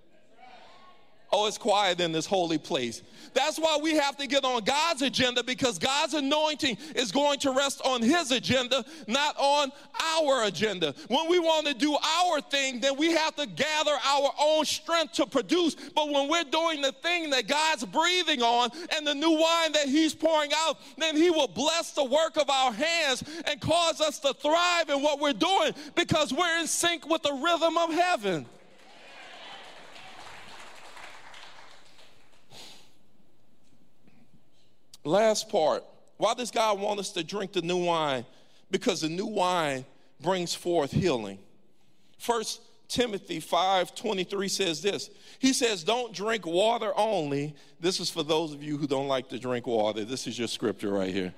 Oh, 1.35 1.47
it's 1.47 1.57
quiet 1.57 1.99
in 1.99 2.11
this 2.11 2.27
holy 2.27 2.59
place. 2.59 3.01
That's 3.33 3.57
why 3.57 3.79
we 3.81 3.95
have 3.95 4.15
to 4.17 4.27
get 4.27 4.45
on 4.45 4.63
God's 4.63 5.01
agenda 5.01 5.43
because 5.43 5.79
God's 5.79 6.13
anointing 6.13 6.77
is 6.95 7.11
going 7.11 7.39
to 7.39 7.49
rest 7.49 7.81
on 7.83 8.03
His 8.03 8.29
agenda, 8.29 8.85
not 9.07 9.35
on 9.39 9.71
our 10.19 10.43
agenda. 10.43 10.93
When 11.07 11.27
we 11.27 11.39
want 11.39 11.65
to 11.65 11.73
do 11.73 11.97
our 11.97 12.39
thing, 12.39 12.81
then 12.81 12.97
we 12.97 13.13
have 13.13 13.35
to 13.37 13.47
gather 13.47 13.97
our 14.05 14.31
own 14.39 14.65
strength 14.65 15.13
to 15.13 15.25
produce. 15.25 15.73
But 15.95 16.11
when 16.11 16.29
we're 16.29 16.43
doing 16.43 16.83
the 16.83 16.91
thing 16.91 17.31
that 17.31 17.47
God's 17.47 17.85
breathing 17.85 18.43
on 18.43 18.69
and 18.95 19.07
the 19.07 19.15
new 19.15 19.31
wine 19.31 19.71
that 19.71 19.87
He's 19.87 20.13
pouring 20.13 20.51
out, 20.55 20.77
then 20.99 21.17
He 21.17 21.31
will 21.31 21.47
bless 21.47 21.93
the 21.93 22.03
work 22.03 22.37
of 22.37 22.47
our 22.47 22.71
hands 22.71 23.23
and 23.47 23.59
cause 23.59 24.01
us 24.01 24.19
to 24.19 24.35
thrive 24.35 24.91
in 24.91 25.01
what 25.01 25.19
we're 25.19 25.33
doing 25.33 25.73
because 25.95 26.31
we're 26.31 26.59
in 26.59 26.67
sync 26.67 27.09
with 27.09 27.23
the 27.23 27.33
rhythm 27.33 27.75
of 27.75 27.91
heaven. 27.91 28.45
Last 35.03 35.50
part. 35.50 35.83
Why 36.17 36.33
does 36.33 36.51
God 36.51 36.79
want 36.79 37.00
us 37.00 37.12
to 37.12 37.24
drink 37.24 37.53
the 37.53 37.62
new 37.62 37.83
wine? 37.86 38.25
Because 38.72 39.01
the 39.01 39.10
new 39.10 39.25
wine 39.25 39.86
brings 40.22 40.53
forth 40.53 40.91
healing. 40.91 41.39
First 42.17 42.62
Timothy 42.88 43.39
5:23 43.39 44.48
says 44.48 44.81
this. 44.81 45.10
He 45.39 45.51
says, 45.51 45.83
"Don't 45.83 46.13
drink 46.13 46.45
water 46.45 46.98
only." 46.98 47.55
This 47.79 48.00
is 48.00 48.10
for 48.10 48.24
those 48.24 48.53
of 48.53 48.63
you 48.63 48.77
who 48.77 48.88
don't 48.88 49.07
like 49.07 49.29
to 49.29 49.39
drink 49.39 49.67
water. 49.67 50.05
This 50.05 50.27
is 50.27 50.38
your 50.38 50.48
scripture 50.48 50.91
right 50.91 51.13
here. 51.13 51.33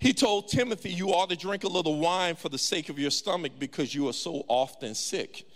he 0.00 0.12
told 0.12 0.48
Timothy, 0.48 0.92
"You 0.92 1.14
ought 1.14 1.30
to 1.30 1.36
drink 1.36 1.64
a 1.64 1.68
little 1.68 1.96
wine 1.96 2.36
for 2.36 2.48
the 2.48 2.58
sake 2.58 2.88
of 2.88 2.98
your 2.98 3.10
stomach 3.10 3.52
because 3.58 3.94
you 3.94 4.06
are 4.08 4.12
so 4.12 4.44
often 4.48 4.94
sick." 4.94 5.48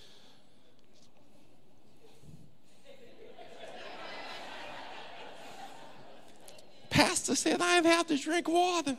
Pastor 6.93 7.35
said, 7.35 7.63
I 7.63 7.77
have 7.77 8.07
to 8.09 8.19
drink 8.19 8.47
water. 8.49 8.97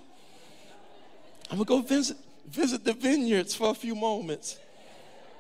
I'm 1.52 1.58
gonna 1.58 1.66
go 1.66 1.82
visit, 1.82 2.18
visit 2.48 2.84
the 2.84 2.94
vineyards 2.94 3.54
for 3.54 3.70
a 3.70 3.74
few 3.76 3.94
moments. 3.94 4.58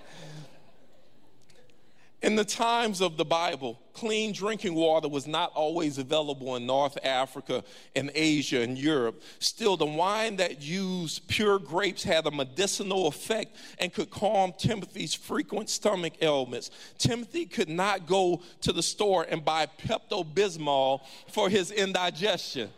In 2.26 2.34
the 2.34 2.44
times 2.44 3.00
of 3.00 3.16
the 3.16 3.24
Bible, 3.24 3.78
clean 3.92 4.32
drinking 4.32 4.74
water 4.74 5.06
was 5.06 5.28
not 5.28 5.52
always 5.54 5.96
available 5.96 6.56
in 6.56 6.66
North 6.66 6.98
Africa 7.04 7.62
and 7.94 8.10
Asia 8.16 8.62
and 8.62 8.76
Europe. 8.76 9.22
Still, 9.38 9.76
the 9.76 9.86
wine 9.86 10.34
that 10.38 10.60
used 10.60 11.28
pure 11.28 11.60
grapes 11.60 12.02
had 12.02 12.26
a 12.26 12.32
medicinal 12.32 13.06
effect 13.06 13.54
and 13.78 13.92
could 13.92 14.10
calm 14.10 14.52
Timothy's 14.58 15.14
frequent 15.14 15.70
stomach 15.70 16.14
ailments. 16.20 16.72
Timothy 16.98 17.46
could 17.46 17.68
not 17.68 18.08
go 18.08 18.42
to 18.62 18.72
the 18.72 18.82
store 18.82 19.24
and 19.30 19.44
buy 19.44 19.66
Pepto 19.66 20.24
Bismol 20.24 21.02
for 21.28 21.48
his 21.48 21.70
indigestion 21.70 22.70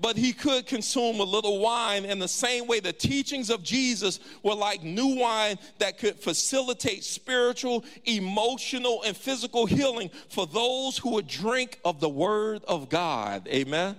but 0.00 0.16
he 0.16 0.32
could 0.32 0.66
consume 0.66 1.20
a 1.20 1.24
little 1.24 1.58
wine 1.58 2.04
in 2.04 2.18
the 2.18 2.28
same 2.28 2.66
way 2.66 2.80
the 2.80 2.92
teachings 2.92 3.50
of 3.50 3.62
Jesus 3.62 4.20
were 4.42 4.54
like 4.54 4.82
new 4.82 5.16
wine 5.16 5.58
that 5.78 5.98
could 5.98 6.16
facilitate 6.16 7.04
spiritual, 7.04 7.84
emotional, 8.04 9.02
and 9.04 9.16
physical 9.16 9.66
healing 9.66 10.10
for 10.28 10.46
those 10.46 10.98
who 10.98 11.10
would 11.10 11.26
drink 11.26 11.78
of 11.84 12.00
the 12.00 12.08
word 12.08 12.62
of 12.66 12.88
God. 12.88 13.48
Amen. 13.48 13.96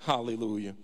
Hallelujah. 0.00 0.74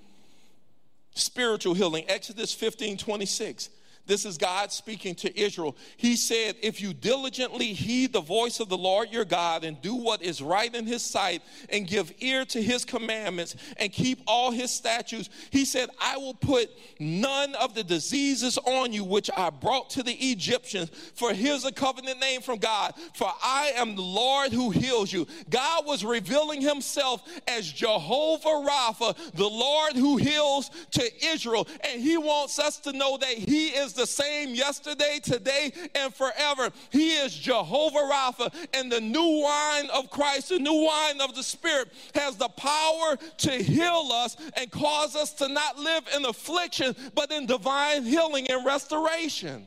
Spiritual 1.15 1.75
healing, 1.75 2.05
Exodus 2.09 2.53
15 2.53 2.99
26. 2.99 3.71
This 4.07 4.25
is 4.25 4.39
God 4.39 4.71
speaking 4.71 5.17
to 5.17 5.41
Israel. 5.41 5.77
He 5.97 6.17
said, 6.17 6.57
If 6.63 6.81
you 6.81 6.95
diligently 6.95 7.73
heed 7.73 8.13
the 8.13 8.21
voice 8.21 8.61
of 8.61 8.69
the 8.69 8.77
Lord 8.77 9.11
your 9.11 9.25
God 9.25 9.65
and 9.65 9.81
do 9.83 9.97
what 9.97 10.23
is 10.23 10.41
right 10.41 10.73
in 10.73 10.87
his 10.87 11.03
sight 11.03 11.43
and 11.71 11.89
give 11.89 12.13
ear 12.21 12.45
to 12.47 12.63
his 12.63 12.85
commandments 12.85 13.57
and 13.79 13.93
keep 13.93 14.21
all 14.27 14.53
his 14.53 14.71
statutes, 14.71 15.29
he 15.51 15.65
said, 15.65 15.89
I 16.01 16.17
will 16.19 16.35
put 16.35 16.71
none 17.01 17.55
of 17.57 17.75
the 17.75 17.83
diseases 17.83 18.59
on 18.59 18.93
you 18.93 19.03
which 19.03 19.29
I 19.37 19.51
brought 19.51 19.91
to 19.91 20.05
the 20.05 20.15
Egyptians. 20.15 20.91
For 21.15 21.35
here's 21.35 21.65
a 21.65 21.73
covenant 21.73 22.21
name 22.21 22.43
from 22.43 22.59
God 22.59 22.95
For 23.15 23.33
I 23.43 23.73
am 23.75 23.97
the 23.97 24.03
Lord 24.03 24.53
who 24.53 24.71
heals 24.71 25.13
you. 25.13 25.27
God 25.51 25.85
was 25.85 26.05
revealing 26.05 26.61
himself 26.61 27.23
as 27.49 27.73
Jehovah 27.73 28.49
Rapha, 28.49 29.17
the 29.33 29.49
Lord 29.49 29.95
who 29.95 30.17
heals 30.17 30.71
to 30.93 31.27
Israel. 31.27 31.67
And 31.81 32.01
he 32.01 32.17
wants 32.17 32.61
us 32.61 32.79
to 32.81 32.93
know 32.93 33.17
that 33.17 33.31
he 33.31 33.69
is 33.69 33.96
the 33.97 34.07
same 34.07 34.55
yesterday, 34.55 35.19
today, 35.23 35.73
and 35.95 36.15
forever. 36.15 36.71
He 36.91 37.17
is 37.17 37.35
Jehovah 37.35 37.99
Rapha, 37.99 38.55
and 38.75 38.91
the 38.91 39.01
new 39.01 39.43
wine 39.43 39.89
of 39.93 40.11
Christ, 40.11 40.51
the 40.51 40.59
new 40.59 40.85
wine 40.85 41.21
of 41.21 41.35
the 41.35 41.43
Spirit, 41.43 41.93
has 42.15 42.37
the 42.37 42.49
power 42.49 43.17
to 43.39 43.51
heal 43.51 44.11
us 44.13 44.37
and 44.57 44.71
cause 44.71 45.17
us 45.17 45.33
to 45.35 45.49
not 45.49 45.79
live 45.79 46.05
in 46.15 46.25
affliction, 46.25 46.95
but 47.15 47.33
in 47.33 47.47
divine 47.47 48.05
healing 48.05 48.47
and 48.49 48.65
restoration. 48.65 49.67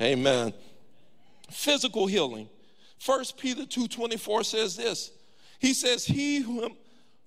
Amen. 0.00 0.52
Physical 1.50 2.06
healing. 2.06 2.48
First 2.98 3.36
Peter 3.36 3.62
2:24 3.62 4.44
says 4.44 4.76
this. 4.76 5.10
He 5.58 5.74
says, 5.74 6.04
He 6.04 6.38
who 6.38 6.76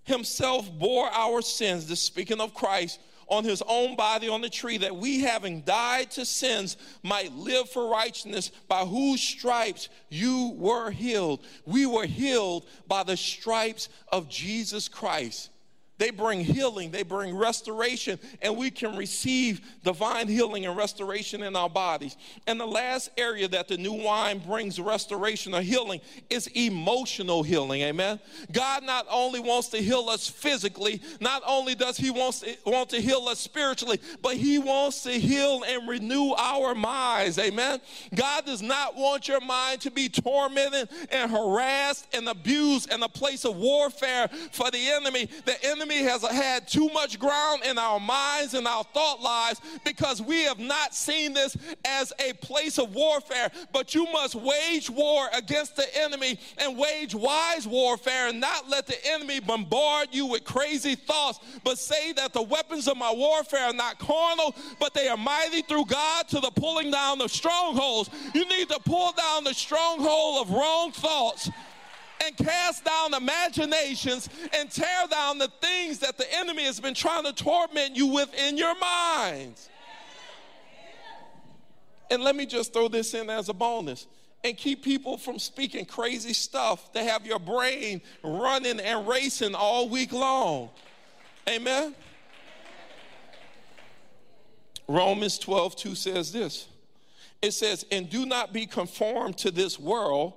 himself 0.04 0.70
bore 0.72 1.10
our 1.10 1.42
sins, 1.42 1.88
this 1.88 2.02
speaking 2.02 2.42
of 2.42 2.54
Christ, 2.54 3.00
on 3.28 3.44
his 3.44 3.64
own 3.68 3.96
body 3.96 4.28
on 4.28 4.42
the 4.42 4.50
tree, 4.50 4.78
that 4.78 4.96
we, 4.96 5.22
having 5.22 5.62
died 5.62 6.12
to 6.12 6.26
sins, 6.26 6.78
might 7.04 7.34
live 7.34 7.70
for 7.70 7.90
righteousness, 7.90 8.52
by 8.68 8.86
whose 8.86 9.22
stripes 9.22 9.90
you 10.10 10.54
were 10.58 10.92
healed. 10.92 11.42
We 11.66 11.86
were 11.86 12.06
healed 12.06 12.66
by 12.88 13.04
the 13.04 13.18
stripes 13.18 13.90
of 14.12 14.30
Jesus 14.30 14.88
Christ. 14.88 15.50
They 16.00 16.10
bring 16.10 16.40
healing, 16.44 16.90
they 16.90 17.04
bring 17.04 17.36
restoration, 17.36 18.20
and 18.42 18.58
we 18.58 18.72
can 18.72 18.98
receive 18.98 19.62
divine 19.84 20.28
healing 20.28 20.66
and 20.66 20.76
restoration 20.76 21.44
in 21.44 21.56
our 21.56 21.70
bodies. 21.70 22.18
And 22.48 22.60
the 22.60 22.66
last 22.66 23.12
area 23.16 23.48
that 23.50 23.68
the 23.68 23.78
new 23.78 23.94
wine 23.94 24.40
brings 24.40 24.80
restoration 24.80 25.54
or 25.54 25.62
healing 25.62 26.02
is 26.32 26.48
emotional 26.48 27.44
healing. 27.44 27.82
Amen. 27.82 28.20
God 28.52 28.84
not 28.84 29.06
only 29.10 29.40
wants 29.40 29.68
to 29.70 29.78
heal 29.78 30.10
us 30.10 30.28
physically, 30.28 31.00
not 31.22 31.44
only 31.46 31.76
does 31.76 31.98
He 31.98 32.10
wants 32.10 32.40
to, 32.40 32.56
want 32.66 32.90
to 32.90 33.00
heal 33.00 33.28
us 33.28 33.40
spiritually, 33.40 34.00
but 34.24 34.36
He 34.36 34.58
wants 34.58 35.04
to 35.04 35.12
heal 35.12 35.64
and 35.64 35.88
renew 35.88 36.34
our 36.34 36.74
minds. 36.74 37.38
Amen. 37.38 37.80
God 38.16 38.48
does 38.48 38.64
not 38.64 38.96
want 38.96 39.28
your 39.28 39.42
mind 39.42 39.82
to 39.82 39.92
be 39.92 40.10
tormented 40.10 40.90
and 41.12 41.30
harassed 41.30 42.08
and 42.16 42.28
abused 42.28 42.92
in 42.92 43.04
a 43.04 43.10
place 43.10 43.46
of 43.46 43.58
warfare 43.58 44.28
for 44.52 44.72
the 44.72 44.90
enemy. 44.90 45.30
The 45.46 45.64
enemy 45.64 45.83
enemy 45.84 46.04
has 46.04 46.24
had 46.24 46.68
too 46.68 46.90
much 46.90 47.20
ground 47.20 47.64
in 47.66 47.78
our 47.78 48.00
minds 48.00 48.54
and 48.54 48.68
our 48.68 48.84
thought 48.86 49.22
lives 49.22 49.60
because 49.84 50.22
we 50.22 50.44
have 50.44 50.60
not 50.60 50.96
seen 50.96 51.34
this 51.34 51.58
as 51.86 52.14
a 52.20 52.34
place 52.34 52.78
of 52.78 52.94
warfare. 52.94 53.52
But 53.74 53.94
you 53.94 54.06
must 54.12 54.36
wage 54.36 54.90
war 54.90 55.28
against 55.34 55.76
the 55.76 55.86
enemy 56.02 56.40
and 56.58 56.78
wage 56.78 57.14
wise 57.14 57.68
warfare 57.68 58.30
and 58.30 58.40
not 58.40 58.70
let 58.70 58.88
the 58.88 58.98
enemy 59.06 59.40
bombard 59.40 60.10
you 60.12 60.26
with 60.26 60.44
crazy 60.46 60.96
thoughts, 60.96 61.40
but 61.64 61.78
say 61.78 62.14
that 62.14 62.34
the 62.34 62.42
weapons 62.42 62.88
of 62.88 62.98
my 62.98 63.12
warfare 63.12 63.66
are 63.66 63.74
not 63.74 64.00
carnal, 64.00 64.56
but 64.80 64.94
they 64.94 65.10
are 65.10 65.18
mighty 65.18 65.62
through 65.64 65.86
God 65.86 66.28
to 66.30 66.40
the 66.40 66.52
pulling 66.52 66.92
down 66.92 67.22
of 67.22 67.32
strongholds. 67.32 68.10
You 68.34 68.48
need 68.48 68.70
to 68.70 68.80
pull 68.80 69.12
down 69.12 69.44
the 69.44 69.54
stronghold 69.54 70.48
of 70.48 70.54
wrong 70.54 70.92
thoughts 70.92 71.50
and 72.26 72.38
cast 72.38 72.86
down 72.86 73.14
imaginations 73.14 74.30
and 74.58 74.70
tear 74.70 75.08
down 75.10 75.38
the 75.38 75.50
things 75.62 76.00
that 76.00 76.18
the 76.18 76.26
enemy 76.38 76.64
has 76.64 76.80
been 76.80 76.94
trying 76.94 77.24
to 77.24 77.34
torment 77.34 77.96
you 77.96 78.08
with 78.08 78.34
in 78.34 78.58
your 78.58 78.78
minds. 78.80 79.70
And 82.10 82.22
let 82.22 82.36
me 82.36 82.46
just 82.46 82.74
throw 82.74 82.88
this 82.88 83.14
in 83.14 83.30
as 83.30 83.50
a 83.50 83.54
bonus 83.54 84.08
and 84.44 84.58
keep 84.58 84.84
people 84.84 85.18
from 85.18 85.40
speaking 85.40 85.86
crazy 85.86 86.34
stuff 86.34 86.92
to 86.94 87.04
have 87.04 87.26
your 87.26 87.40
brain 87.40 88.02
running 88.24 88.80
and 88.80 89.08
racing 89.08 89.56
all 89.56 89.90
week 89.90 90.12
long. 90.12 90.70
Amen. 91.50 91.96
Romans 94.88 95.40
12, 95.40 95.76
2 95.76 95.96
says 95.96 96.32
this. 96.32 96.68
It 97.42 97.52
says, 97.52 97.86
And 97.92 98.10
do 98.10 98.26
not 98.26 98.54
be 98.54 98.66
conformed 98.66 99.38
to 99.40 99.52
this 99.52 99.80
world 99.80 100.34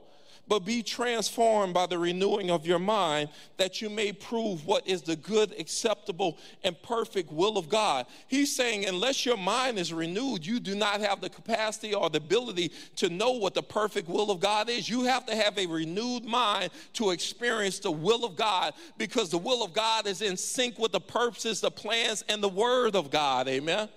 but 0.49 0.65
be 0.65 0.83
transformed 0.83 1.75
by 1.75 1.87
the 1.87 1.99
renewing 1.99 2.51
of 2.51 2.67
your 2.67 2.79
mind 2.79 3.29
that 3.57 3.83
you 3.83 3.91
may 3.91 4.13
prove 4.13 4.65
what 4.65 4.87
is 4.87 5.03
the 5.03 5.17
good, 5.17 5.55
acceptable, 5.59 6.39
and 6.63 6.81
perfect 6.83 7.33
will 7.33 7.59
of 7.59 7.69
God. 7.69 8.07
He's 8.29 8.55
saying, 8.55 8.87
unless 8.87 9.27
your 9.27 9.37
mind 9.37 9.79
is 9.79 9.93
renewed, 9.93 10.47
you 10.47 10.61
do 10.61 10.75
not 10.75 11.01
have 11.01 11.21
the 11.21 11.31
capacity 11.31 11.95
or 11.95 12.09
the 12.11 12.19
ability 12.19 12.73
to 12.97 13.09
know 13.09 13.33
what 13.33 13.55
the 13.55 13.63
perfect 13.63 14.09
will 14.09 14.31
of 14.31 14.41
God 14.41 14.69
is. 14.69 14.89
You 14.89 15.05
have 15.05 15.27
to 15.27 15.35
have 15.35 15.59
a 15.59 15.67
renewed 15.67 16.25
mind 16.25 16.71
to 16.95 17.11
experience 17.11 17.79
the 17.79 17.91
will 17.91 18.25
of 18.25 18.37
God 18.37 18.75
because 18.99 19.31
the 19.31 19.39
will 19.39 19.65
of 19.65 19.73
God 19.73 20.07
is 20.07 20.23
in 20.23 20.37
sync 20.37 20.79
with 20.79 20.93
the 20.93 21.01
purposes, 21.01 21.61
the 21.61 21.71
plans, 21.71 22.25
and 22.29 22.43
the 22.43 22.49
word 22.49 22.95
of 22.95 23.11
God. 23.11 23.49
Amen 23.49 23.89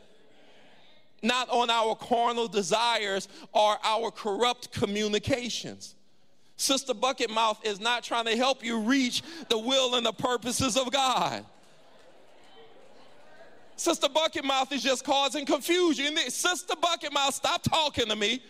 not 1.22 1.50
on 1.50 1.70
our 1.70 1.96
carnal 1.96 2.48
desires 2.48 3.28
or 3.52 3.78
our 3.84 4.10
corrupt 4.10 4.72
communications. 4.72 5.96
Sister 6.60 6.94
Bucket 6.94 7.30
Mouth 7.30 7.66
is 7.66 7.80
not 7.80 8.04
trying 8.04 8.26
to 8.26 8.36
help 8.36 8.66
you 8.66 8.82
reach 8.82 9.24
the 9.48 9.58
will 9.58 9.96
and 9.96 10.06
the 10.06 10.12
purposes 10.12 10.76
of 10.76 10.92
God. 10.92 11.46
Sister 13.78 14.10
Bucket 14.10 14.44
Mouth 14.44 14.70
is 14.74 14.84
just 14.84 15.06
causing 15.06 15.46
confusion. 15.46 16.18
Sister 16.28 16.76
Bucket 16.76 17.14
Mouth, 17.14 17.34
stop 17.34 17.64
talking 17.64 18.08
to 18.08 18.16
me. 18.18 18.42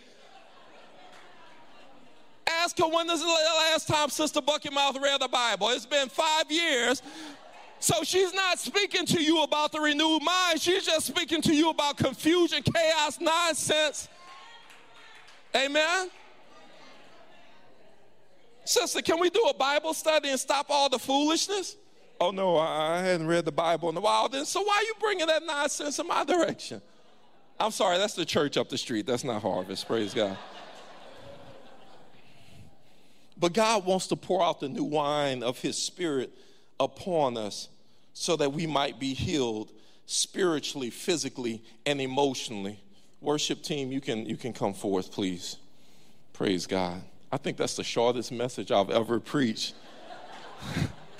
Ask 2.48 2.76
her 2.78 2.88
when 2.88 3.06
was 3.06 3.20
the 3.20 3.26
last 3.28 3.86
time 3.86 4.08
Sister 4.08 4.42
Bucket 4.42 4.72
Mouth 4.72 4.98
read 5.00 5.20
the 5.20 5.28
Bible. 5.28 5.68
It's 5.68 5.86
been 5.86 6.08
five 6.08 6.50
years. 6.50 7.02
So 7.78 8.02
she's 8.02 8.34
not 8.34 8.58
speaking 8.58 9.06
to 9.06 9.22
you 9.22 9.44
about 9.44 9.70
the 9.70 9.78
renewed 9.78 10.24
mind. 10.24 10.60
She's 10.60 10.84
just 10.84 11.06
speaking 11.06 11.42
to 11.42 11.54
you 11.54 11.70
about 11.70 11.96
confusion, 11.96 12.64
chaos, 12.64 13.20
nonsense. 13.20 14.08
Amen. 15.54 16.10
Sister, 18.64 19.02
can 19.02 19.18
we 19.20 19.30
do 19.30 19.42
a 19.50 19.54
Bible 19.54 19.94
study 19.94 20.30
and 20.30 20.38
stop 20.38 20.66
all 20.68 20.88
the 20.88 20.98
foolishness? 20.98 21.76
Oh 22.20 22.30
no, 22.30 22.58
I 22.58 23.00
hadn't 23.00 23.26
read 23.26 23.46
the 23.46 23.52
Bible 23.52 23.88
in 23.88 23.96
a 23.96 24.00
while. 24.00 24.28
Then, 24.28 24.44
so 24.44 24.62
why 24.62 24.76
are 24.76 24.82
you 24.82 24.94
bringing 25.00 25.26
that 25.26 25.44
nonsense 25.44 25.98
in 25.98 26.06
my 26.06 26.24
direction? 26.24 26.82
I'm 27.58 27.70
sorry, 27.70 27.98
that's 27.98 28.14
the 28.14 28.24
church 28.24 28.56
up 28.56 28.68
the 28.68 28.78
street. 28.78 29.06
That's 29.06 29.24
not 29.24 29.42
Harvest. 29.42 29.86
Praise 29.86 30.14
God. 30.14 30.36
But 33.38 33.54
God 33.54 33.86
wants 33.86 34.06
to 34.08 34.16
pour 34.16 34.42
out 34.44 34.60
the 34.60 34.68
new 34.68 34.84
wine 34.84 35.42
of 35.42 35.58
His 35.58 35.78
Spirit 35.78 36.30
upon 36.78 37.38
us 37.38 37.68
so 38.12 38.36
that 38.36 38.52
we 38.52 38.66
might 38.66 39.00
be 39.00 39.14
healed 39.14 39.72
spiritually, 40.04 40.90
physically, 40.90 41.62
and 41.86 42.00
emotionally. 42.00 42.82
Worship 43.22 43.62
team, 43.62 43.90
you 43.90 44.00
can, 44.00 44.26
you 44.26 44.36
can 44.36 44.52
come 44.52 44.74
forth, 44.74 45.10
please. 45.10 45.56
Praise 46.34 46.66
God. 46.66 47.02
I 47.32 47.36
think 47.36 47.56
that's 47.56 47.76
the 47.76 47.84
shortest 47.84 48.32
message 48.32 48.72
I've 48.72 48.90
ever 48.90 49.20
preached. 49.20 49.74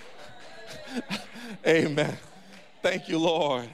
Amen. 1.66 2.16
Thank 2.82 3.08
you, 3.08 3.18
Lord. 3.18 3.68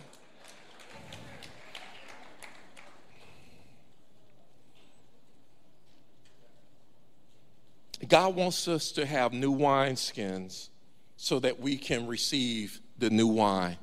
God 8.06 8.34
wants 8.36 8.68
us 8.68 8.92
to 8.92 9.06
have 9.06 9.32
new 9.32 9.52
wineskins 9.52 10.68
so 11.16 11.38
that 11.40 11.58
we 11.58 11.76
can 11.76 12.06
receive 12.06 12.80
the 12.98 13.10
new 13.10 13.26
wine. 13.26 13.78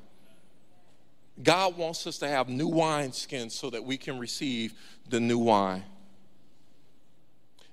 God 1.42 1.76
wants 1.76 2.06
us 2.06 2.18
to 2.18 2.28
have 2.28 2.48
new 2.48 2.70
wineskins 2.70 3.50
so 3.50 3.70
that 3.70 3.84
we 3.84 3.96
can 3.96 4.18
receive 4.18 4.74
the 5.08 5.18
new 5.18 5.38
wine. 5.38 5.82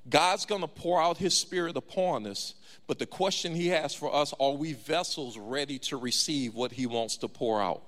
God's 0.09 0.45
going 0.45 0.61
to 0.61 0.67
pour 0.67 1.01
out 1.01 1.17
his 1.17 1.37
spirit 1.37 1.77
upon 1.77 2.25
us. 2.25 2.55
But 2.87 2.99
the 2.99 3.05
question 3.05 3.55
he 3.55 3.67
has 3.67 3.93
for 3.93 4.13
us 4.13 4.33
are 4.39 4.51
we 4.51 4.73
vessels 4.73 5.37
ready 5.37 5.79
to 5.79 5.97
receive 5.97 6.53
what 6.55 6.71
he 6.71 6.85
wants 6.85 7.17
to 7.17 7.27
pour 7.27 7.61
out? 7.61 7.83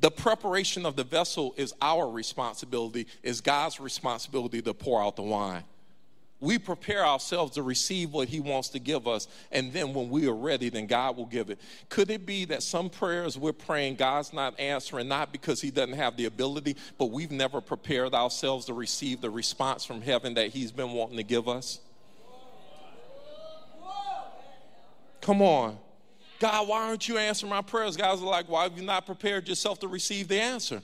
The 0.00 0.10
preparation 0.10 0.84
of 0.84 0.96
the 0.96 1.04
vessel 1.04 1.54
is 1.56 1.74
our 1.80 2.08
responsibility, 2.08 3.06
is 3.22 3.40
God's 3.40 3.80
responsibility 3.80 4.60
to 4.62 4.74
pour 4.74 5.02
out 5.02 5.16
the 5.16 5.22
wine 5.22 5.64
we 6.40 6.58
prepare 6.58 7.04
ourselves 7.06 7.54
to 7.54 7.62
receive 7.62 8.12
what 8.12 8.28
he 8.28 8.40
wants 8.40 8.68
to 8.70 8.78
give 8.78 9.08
us 9.08 9.26
and 9.52 9.72
then 9.72 9.94
when 9.94 10.10
we 10.10 10.28
are 10.28 10.34
ready 10.34 10.68
then 10.68 10.86
god 10.86 11.16
will 11.16 11.26
give 11.26 11.50
it. 11.50 11.58
Could 11.88 12.10
it 12.10 12.26
be 12.26 12.44
that 12.46 12.62
some 12.62 12.90
prayers 12.90 13.38
we're 13.38 13.52
praying 13.52 13.96
god's 13.96 14.32
not 14.32 14.58
answering 14.60 15.08
not 15.08 15.32
because 15.32 15.60
he 15.60 15.70
doesn't 15.70 15.94
have 15.94 16.16
the 16.16 16.26
ability 16.26 16.76
but 16.98 17.06
we've 17.06 17.30
never 17.30 17.60
prepared 17.60 18.14
ourselves 18.14 18.66
to 18.66 18.74
receive 18.74 19.20
the 19.20 19.30
response 19.30 19.84
from 19.84 20.02
heaven 20.02 20.34
that 20.34 20.48
he's 20.48 20.72
been 20.72 20.92
wanting 20.92 21.16
to 21.16 21.22
give 21.22 21.48
us? 21.48 21.80
Come 25.20 25.42
on. 25.42 25.78
God 26.38 26.68
why 26.68 26.88
aren't 26.88 27.08
you 27.08 27.16
answering 27.16 27.50
my 27.50 27.62
prayers? 27.62 27.96
Guys 27.96 28.20
are 28.20 28.26
like 28.26 28.48
why 28.48 28.64
have 28.64 28.76
you 28.76 28.84
not 28.84 29.06
prepared 29.06 29.48
yourself 29.48 29.80
to 29.80 29.88
receive 29.88 30.28
the 30.28 30.40
answer 30.40 30.82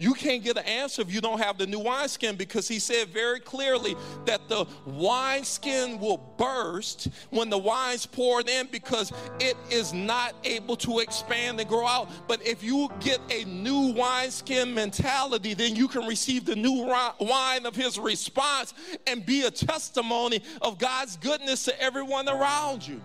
you 0.00 0.14
can't 0.14 0.44
get 0.44 0.56
an 0.56 0.64
answer 0.64 1.02
if 1.02 1.12
you 1.12 1.20
don't 1.20 1.40
have 1.40 1.58
the 1.58 1.66
new 1.66 1.80
wineskin 1.80 2.36
because 2.36 2.68
he 2.68 2.78
said 2.78 3.08
very 3.08 3.40
clearly 3.40 3.96
that 4.26 4.48
the 4.48 4.64
wineskin 4.86 5.98
will 5.98 6.18
burst 6.36 7.08
when 7.30 7.50
the 7.50 7.58
wine's 7.58 8.06
poured 8.06 8.48
in 8.48 8.68
because 8.70 9.12
it 9.40 9.56
is 9.70 9.92
not 9.92 10.34
able 10.44 10.76
to 10.76 11.00
expand 11.00 11.58
and 11.58 11.68
grow 11.68 11.84
out. 11.84 12.08
But 12.28 12.46
if 12.46 12.62
you 12.62 12.88
get 13.00 13.20
a 13.32 13.44
new 13.46 13.92
wineskin 13.92 14.72
mentality, 14.72 15.54
then 15.54 15.74
you 15.74 15.88
can 15.88 16.06
receive 16.06 16.44
the 16.44 16.54
new 16.54 16.86
wine 17.18 17.66
of 17.66 17.74
his 17.74 17.98
response 17.98 18.74
and 19.08 19.26
be 19.26 19.42
a 19.42 19.50
testimony 19.50 20.44
of 20.62 20.78
God's 20.78 21.16
goodness 21.16 21.64
to 21.64 21.82
everyone 21.82 22.28
around 22.28 22.86
you. 22.86 23.02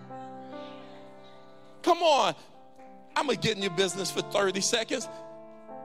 Come 1.82 1.98
on. 1.98 2.36
I'm 3.16 3.28
to 3.28 3.36
get 3.36 3.56
in 3.56 3.62
your 3.62 3.72
business 3.72 4.10
for 4.10 4.22
30 4.22 4.60
seconds. 4.60 5.08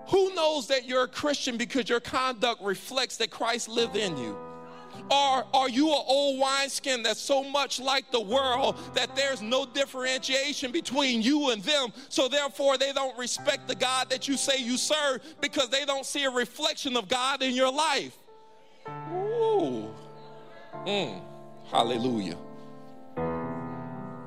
Who 0.10 0.34
knows 0.34 0.67
that 0.67 0.88
you're 0.88 1.04
a 1.04 1.08
Christian 1.08 1.56
because 1.56 1.88
your 1.88 2.00
conduct 2.00 2.63
reflects 2.63 3.17
that 3.17 3.30
Christ 3.30 3.69
lived 3.69 3.95
in 3.95 4.17
you? 4.17 4.36
Or 5.12 5.45
are 5.54 5.69
you 5.69 5.89
an 5.89 6.04
old 6.08 6.39
wineskin 6.39 7.04
that's 7.04 7.19
so 7.19 7.43
much 7.43 7.80
like 7.80 8.12
the 8.12 8.19
world 8.19 8.78
that 8.95 9.15
there's 9.15 9.41
no 9.41 9.67
differentiation 9.67 10.72
between 10.72 11.22
you 11.22 11.52
and 11.52 11.62
them? 11.62 11.93
So 12.10 12.28
therefore, 12.28 12.78
they 12.80 12.91
don't 12.91 13.17
respect 13.19 13.67
the 13.67 13.76
God 13.76 14.10
that 14.10 14.28
you 14.28 14.36
say 14.36 14.58
you 14.62 14.78
serve 14.78 15.22
because 15.41 15.69
they 15.69 15.86
don't 15.86 16.06
see 16.06 16.24
a 16.24 16.32
reflection 16.32 16.98
of 16.98 17.08
God 17.08 17.43
in 17.43 17.56
your 17.56 17.72
life. 17.72 18.17
Ooh. 19.13 19.93
Mm. 20.88 21.22
Hallelujah. 21.69 22.38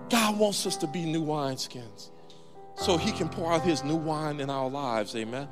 God 0.09 0.38
wants 0.38 0.64
us 0.64 0.77
to 0.77 0.87
be 0.87 1.05
new 1.05 1.25
wineskins 1.25 2.12
so 2.76 2.96
he 2.96 3.12
can 3.12 3.28
pour 3.28 3.52
out 3.52 3.62
his 3.62 3.85
new 3.85 3.96
wine 3.96 4.40
in 4.40 4.50
our 4.50 4.68
lives. 4.68 5.14
Amen. 5.14 5.48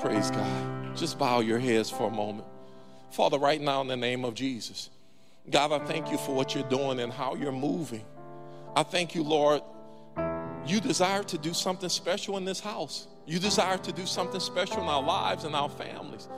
Praise 0.00 0.30
God. 0.30 0.96
Just 0.96 1.18
bow 1.18 1.40
your 1.40 1.58
heads 1.58 1.90
for 1.90 2.08
a 2.08 2.10
moment. 2.10 2.46
Father, 3.10 3.38
right 3.38 3.60
now 3.60 3.80
in 3.80 3.88
the 3.88 3.96
name 3.96 4.24
of 4.24 4.34
Jesus, 4.34 4.90
God, 5.50 5.72
I 5.72 5.84
thank 5.86 6.10
you 6.10 6.18
for 6.18 6.34
what 6.34 6.54
you're 6.54 6.68
doing 6.68 7.00
and 7.00 7.12
how 7.12 7.34
you're 7.34 7.52
moving. 7.52 8.04
I 8.76 8.82
thank 8.82 9.14
you, 9.14 9.22
Lord. 9.22 9.62
You 10.66 10.80
desire 10.80 11.22
to 11.24 11.38
do 11.38 11.52
something 11.54 11.88
special 11.88 12.36
in 12.36 12.44
this 12.44 12.60
house. 12.60 13.08
You 13.26 13.38
desire 13.38 13.78
to 13.78 13.92
do 13.92 14.06
something 14.06 14.40
special 14.40 14.82
in 14.82 14.88
our 14.88 15.02
lives 15.02 15.44
and 15.44 15.54
our 15.54 15.68
families. 15.68 16.28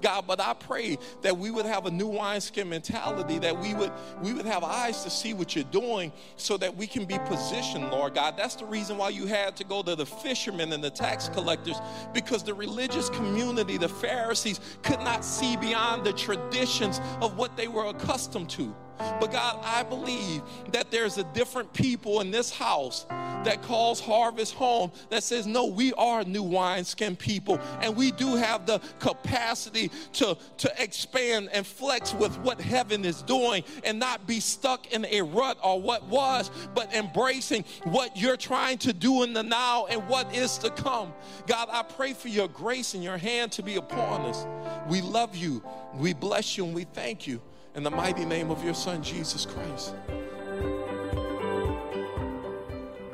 God, 0.00 0.26
but 0.26 0.40
I 0.40 0.54
pray 0.54 0.98
that 1.22 1.36
we 1.36 1.50
would 1.50 1.66
have 1.66 1.86
a 1.86 1.90
new 1.90 2.06
wineskin 2.06 2.68
mentality, 2.68 3.38
that 3.38 3.58
we 3.58 3.74
would 3.74 3.92
we 4.22 4.32
would 4.32 4.46
have 4.46 4.64
eyes 4.64 5.02
to 5.04 5.10
see 5.10 5.34
what 5.34 5.54
you're 5.54 5.64
doing 5.64 6.12
so 6.36 6.56
that 6.56 6.76
we 6.76 6.86
can 6.86 7.04
be 7.04 7.18
positioned, 7.26 7.90
Lord 7.90 8.14
God. 8.14 8.36
That's 8.36 8.54
the 8.54 8.66
reason 8.66 8.96
why 8.98 9.10
you 9.10 9.26
had 9.26 9.56
to 9.56 9.64
go 9.64 9.82
to 9.82 9.96
the 9.96 10.06
fishermen 10.06 10.72
and 10.72 10.82
the 10.82 10.90
tax 10.90 11.28
collectors, 11.28 11.76
because 12.12 12.42
the 12.42 12.54
religious 12.54 13.10
community, 13.10 13.78
the 13.78 13.88
Pharisees, 13.88 14.60
could 14.82 15.00
not 15.00 15.24
see 15.24 15.56
beyond 15.56 16.04
the 16.04 16.12
traditions 16.12 17.00
of 17.20 17.36
what 17.36 17.56
they 17.56 17.68
were 17.68 17.86
accustomed 17.86 18.50
to. 18.50 18.74
But 18.98 19.32
God, 19.32 19.58
I 19.62 19.82
believe 19.82 20.42
that 20.72 20.90
there's 20.90 21.18
a 21.18 21.24
different 21.24 21.72
people 21.72 22.20
in 22.20 22.30
this 22.30 22.50
house 22.50 23.06
that 23.44 23.62
calls 23.62 24.00
Harvest 24.00 24.54
home 24.54 24.90
that 25.10 25.22
says, 25.22 25.46
No, 25.46 25.66
we 25.66 25.92
are 25.94 26.24
new 26.24 26.42
wineskin 26.42 27.16
people, 27.16 27.60
and 27.80 27.96
we 27.96 28.10
do 28.10 28.36
have 28.36 28.66
the 28.66 28.80
capacity 28.98 29.90
to, 30.14 30.36
to 30.58 30.82
expand 30.82 31.50
and 31.52 31.66
flex 31.66 32.14
with 32.14 32.36
what 32.40 32.60
heaven 32.60 33.04
is 33.04 33.22
doing 33.22 33.62
and 33.84 33.98
not 33.98 34.26
be 34.26 34.40
stuck 34.40 34.92
in 34.92 35.04
a 35.06 35.22
rut 35.22 35.58
or 35.62 35.80
what 35.80 36.04
was, 36.06 36.50
but 36.74 36.92
embracing 36.94 37.64
what 37.84 38.16
you're 38.16 38.36
trying 38.36 38.78
to 38.78 38.92
do 38.92 39.22
in 39.22 39.32
the 39.32 39.42
now 39.42 39.86
and 39.86 40.06
what 40.08 40.34
is 40.34 40.58
to 40.58 40.70
come. 40.70 41.12
God, 41.46 41.68
I 41.70 41.82
pray 41.82 42.12
for 42.12 42.28
your 42.28 42.48
grace 42.48 42.94
and 42.94 43.02
your 43.02 43.18
hand 43.18 43.52
to 43.52 43.62
be 43.62 43.76
upon 43.76 44.22
us. 44.22 44.46
We 44.88 45.00
love 45.00 45.36
you, 45.36 45.62
we 45.94 46.12
bless 46.12 46.56
you, 46.56 46.64
and 46.64 46.74
we 46.74 46.84
thank 46.84 47.26
you. 47.26 47.40
In 47.78 47.84
the 47.84 47.90
mighty 47.92 48.24
name 48.24 48.50
of 48.50 48.64
your 48.64 48.74
Son, 48.74 49.04
Jesus 49.04 49.46
Christ. 49.46 49.94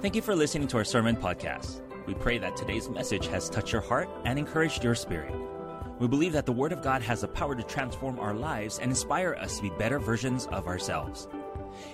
Thank 0.00 0.16
you 0.16 0.22
for 0.22 0.34
listening 0.34 0.68
to 0.68 0.78
our 0.78 0.84
sermon 0.84 1.16
podcast. 1.16 1.82
We 2.06 2.14
pray 2.14 2.38
that 2.38 2.56
today's 2.56 2.88
message 2.88 3.26
has 3.26 3.50
touched 3.50 3.72
your 3.72 3.82
heart 3.82 4.08
and 4.24 4.38
encouraged 4.38 4.82
your 4.82 4.94
spirit. 4.94 5.34
We 5.98 6.08
believe 6.08 6.32
that 6.32 6.46
the 6.46 6.52
Word 6.52 6.72
of 6.72 6.80
God 6.80 7.02
has 7.02 7.20
the 7.20 7.28
power 7.28 7.54
to 7.54 7.62
transform 7.62 8.18
our 8.18 8.32
lives 8.32 8.78
and 8.78 8.90
inspire 8.90 9.34
us 9.34 9.58
to 9.58 9.64
be 9.64 9.70
better 9.76 9.98
versions 9.98 10.46
of 10.46 10.66
ourselves. 10.66 11.28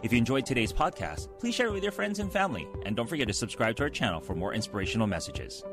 If 0.05 0.13
you 0.13 0.19
enjoyed 0.19 0.47
today's 0.47 0.73
podcast, 0.73 1.27
please 1.41 1.57
share 1.57 1.67
it 1.67 1.73
with 1.73 1.83
your 1.83 1.91
friends 1.91 2.21
and 2.21 2.33
family, 2.33 2.69
and 2.85 2.95
don't 2.95 3.09
forget 3.09 3.27
to 3.27 3.35
subscribe 3.35 3.75
to 3.77 3.83
our 3.83 3.91
channel 3.91 4.21
for 4.21 4.37
more 4.37 4.55
inspirational 4.55 5.09
messages. 5.09 5.65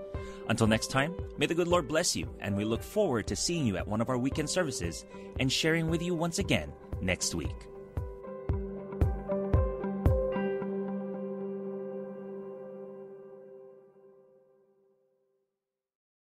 Until 0.50 0.66
next 0.66 0.90
time, 0.90 1.14
may 1.38 1.46
the 1.46 1.54
good 1.54 1.68
Lord 1.68 1.88
bless 1.88 2.16
you, 2.16 2.28
and 2.40 2.58
we 2.58 2.66
look 2.66 2.82
forward 2.82 3.28
to 3.28 3.36
seeing 3.36 3.68
you 3.68 3.78
at 3.78 3.88
one 3.88 4.02
of 4.02 4.10
our 4.10 4.18
weekend 4.18 4.50
services 4.50 5.06
and 5.40 5.52
sharing 5.52 5.90
with 5.92 6.02
you 6.02 6.16
once 6.16 6.40
again 6.40 6.74
next 7.02 7.36
week. 7.36 7.56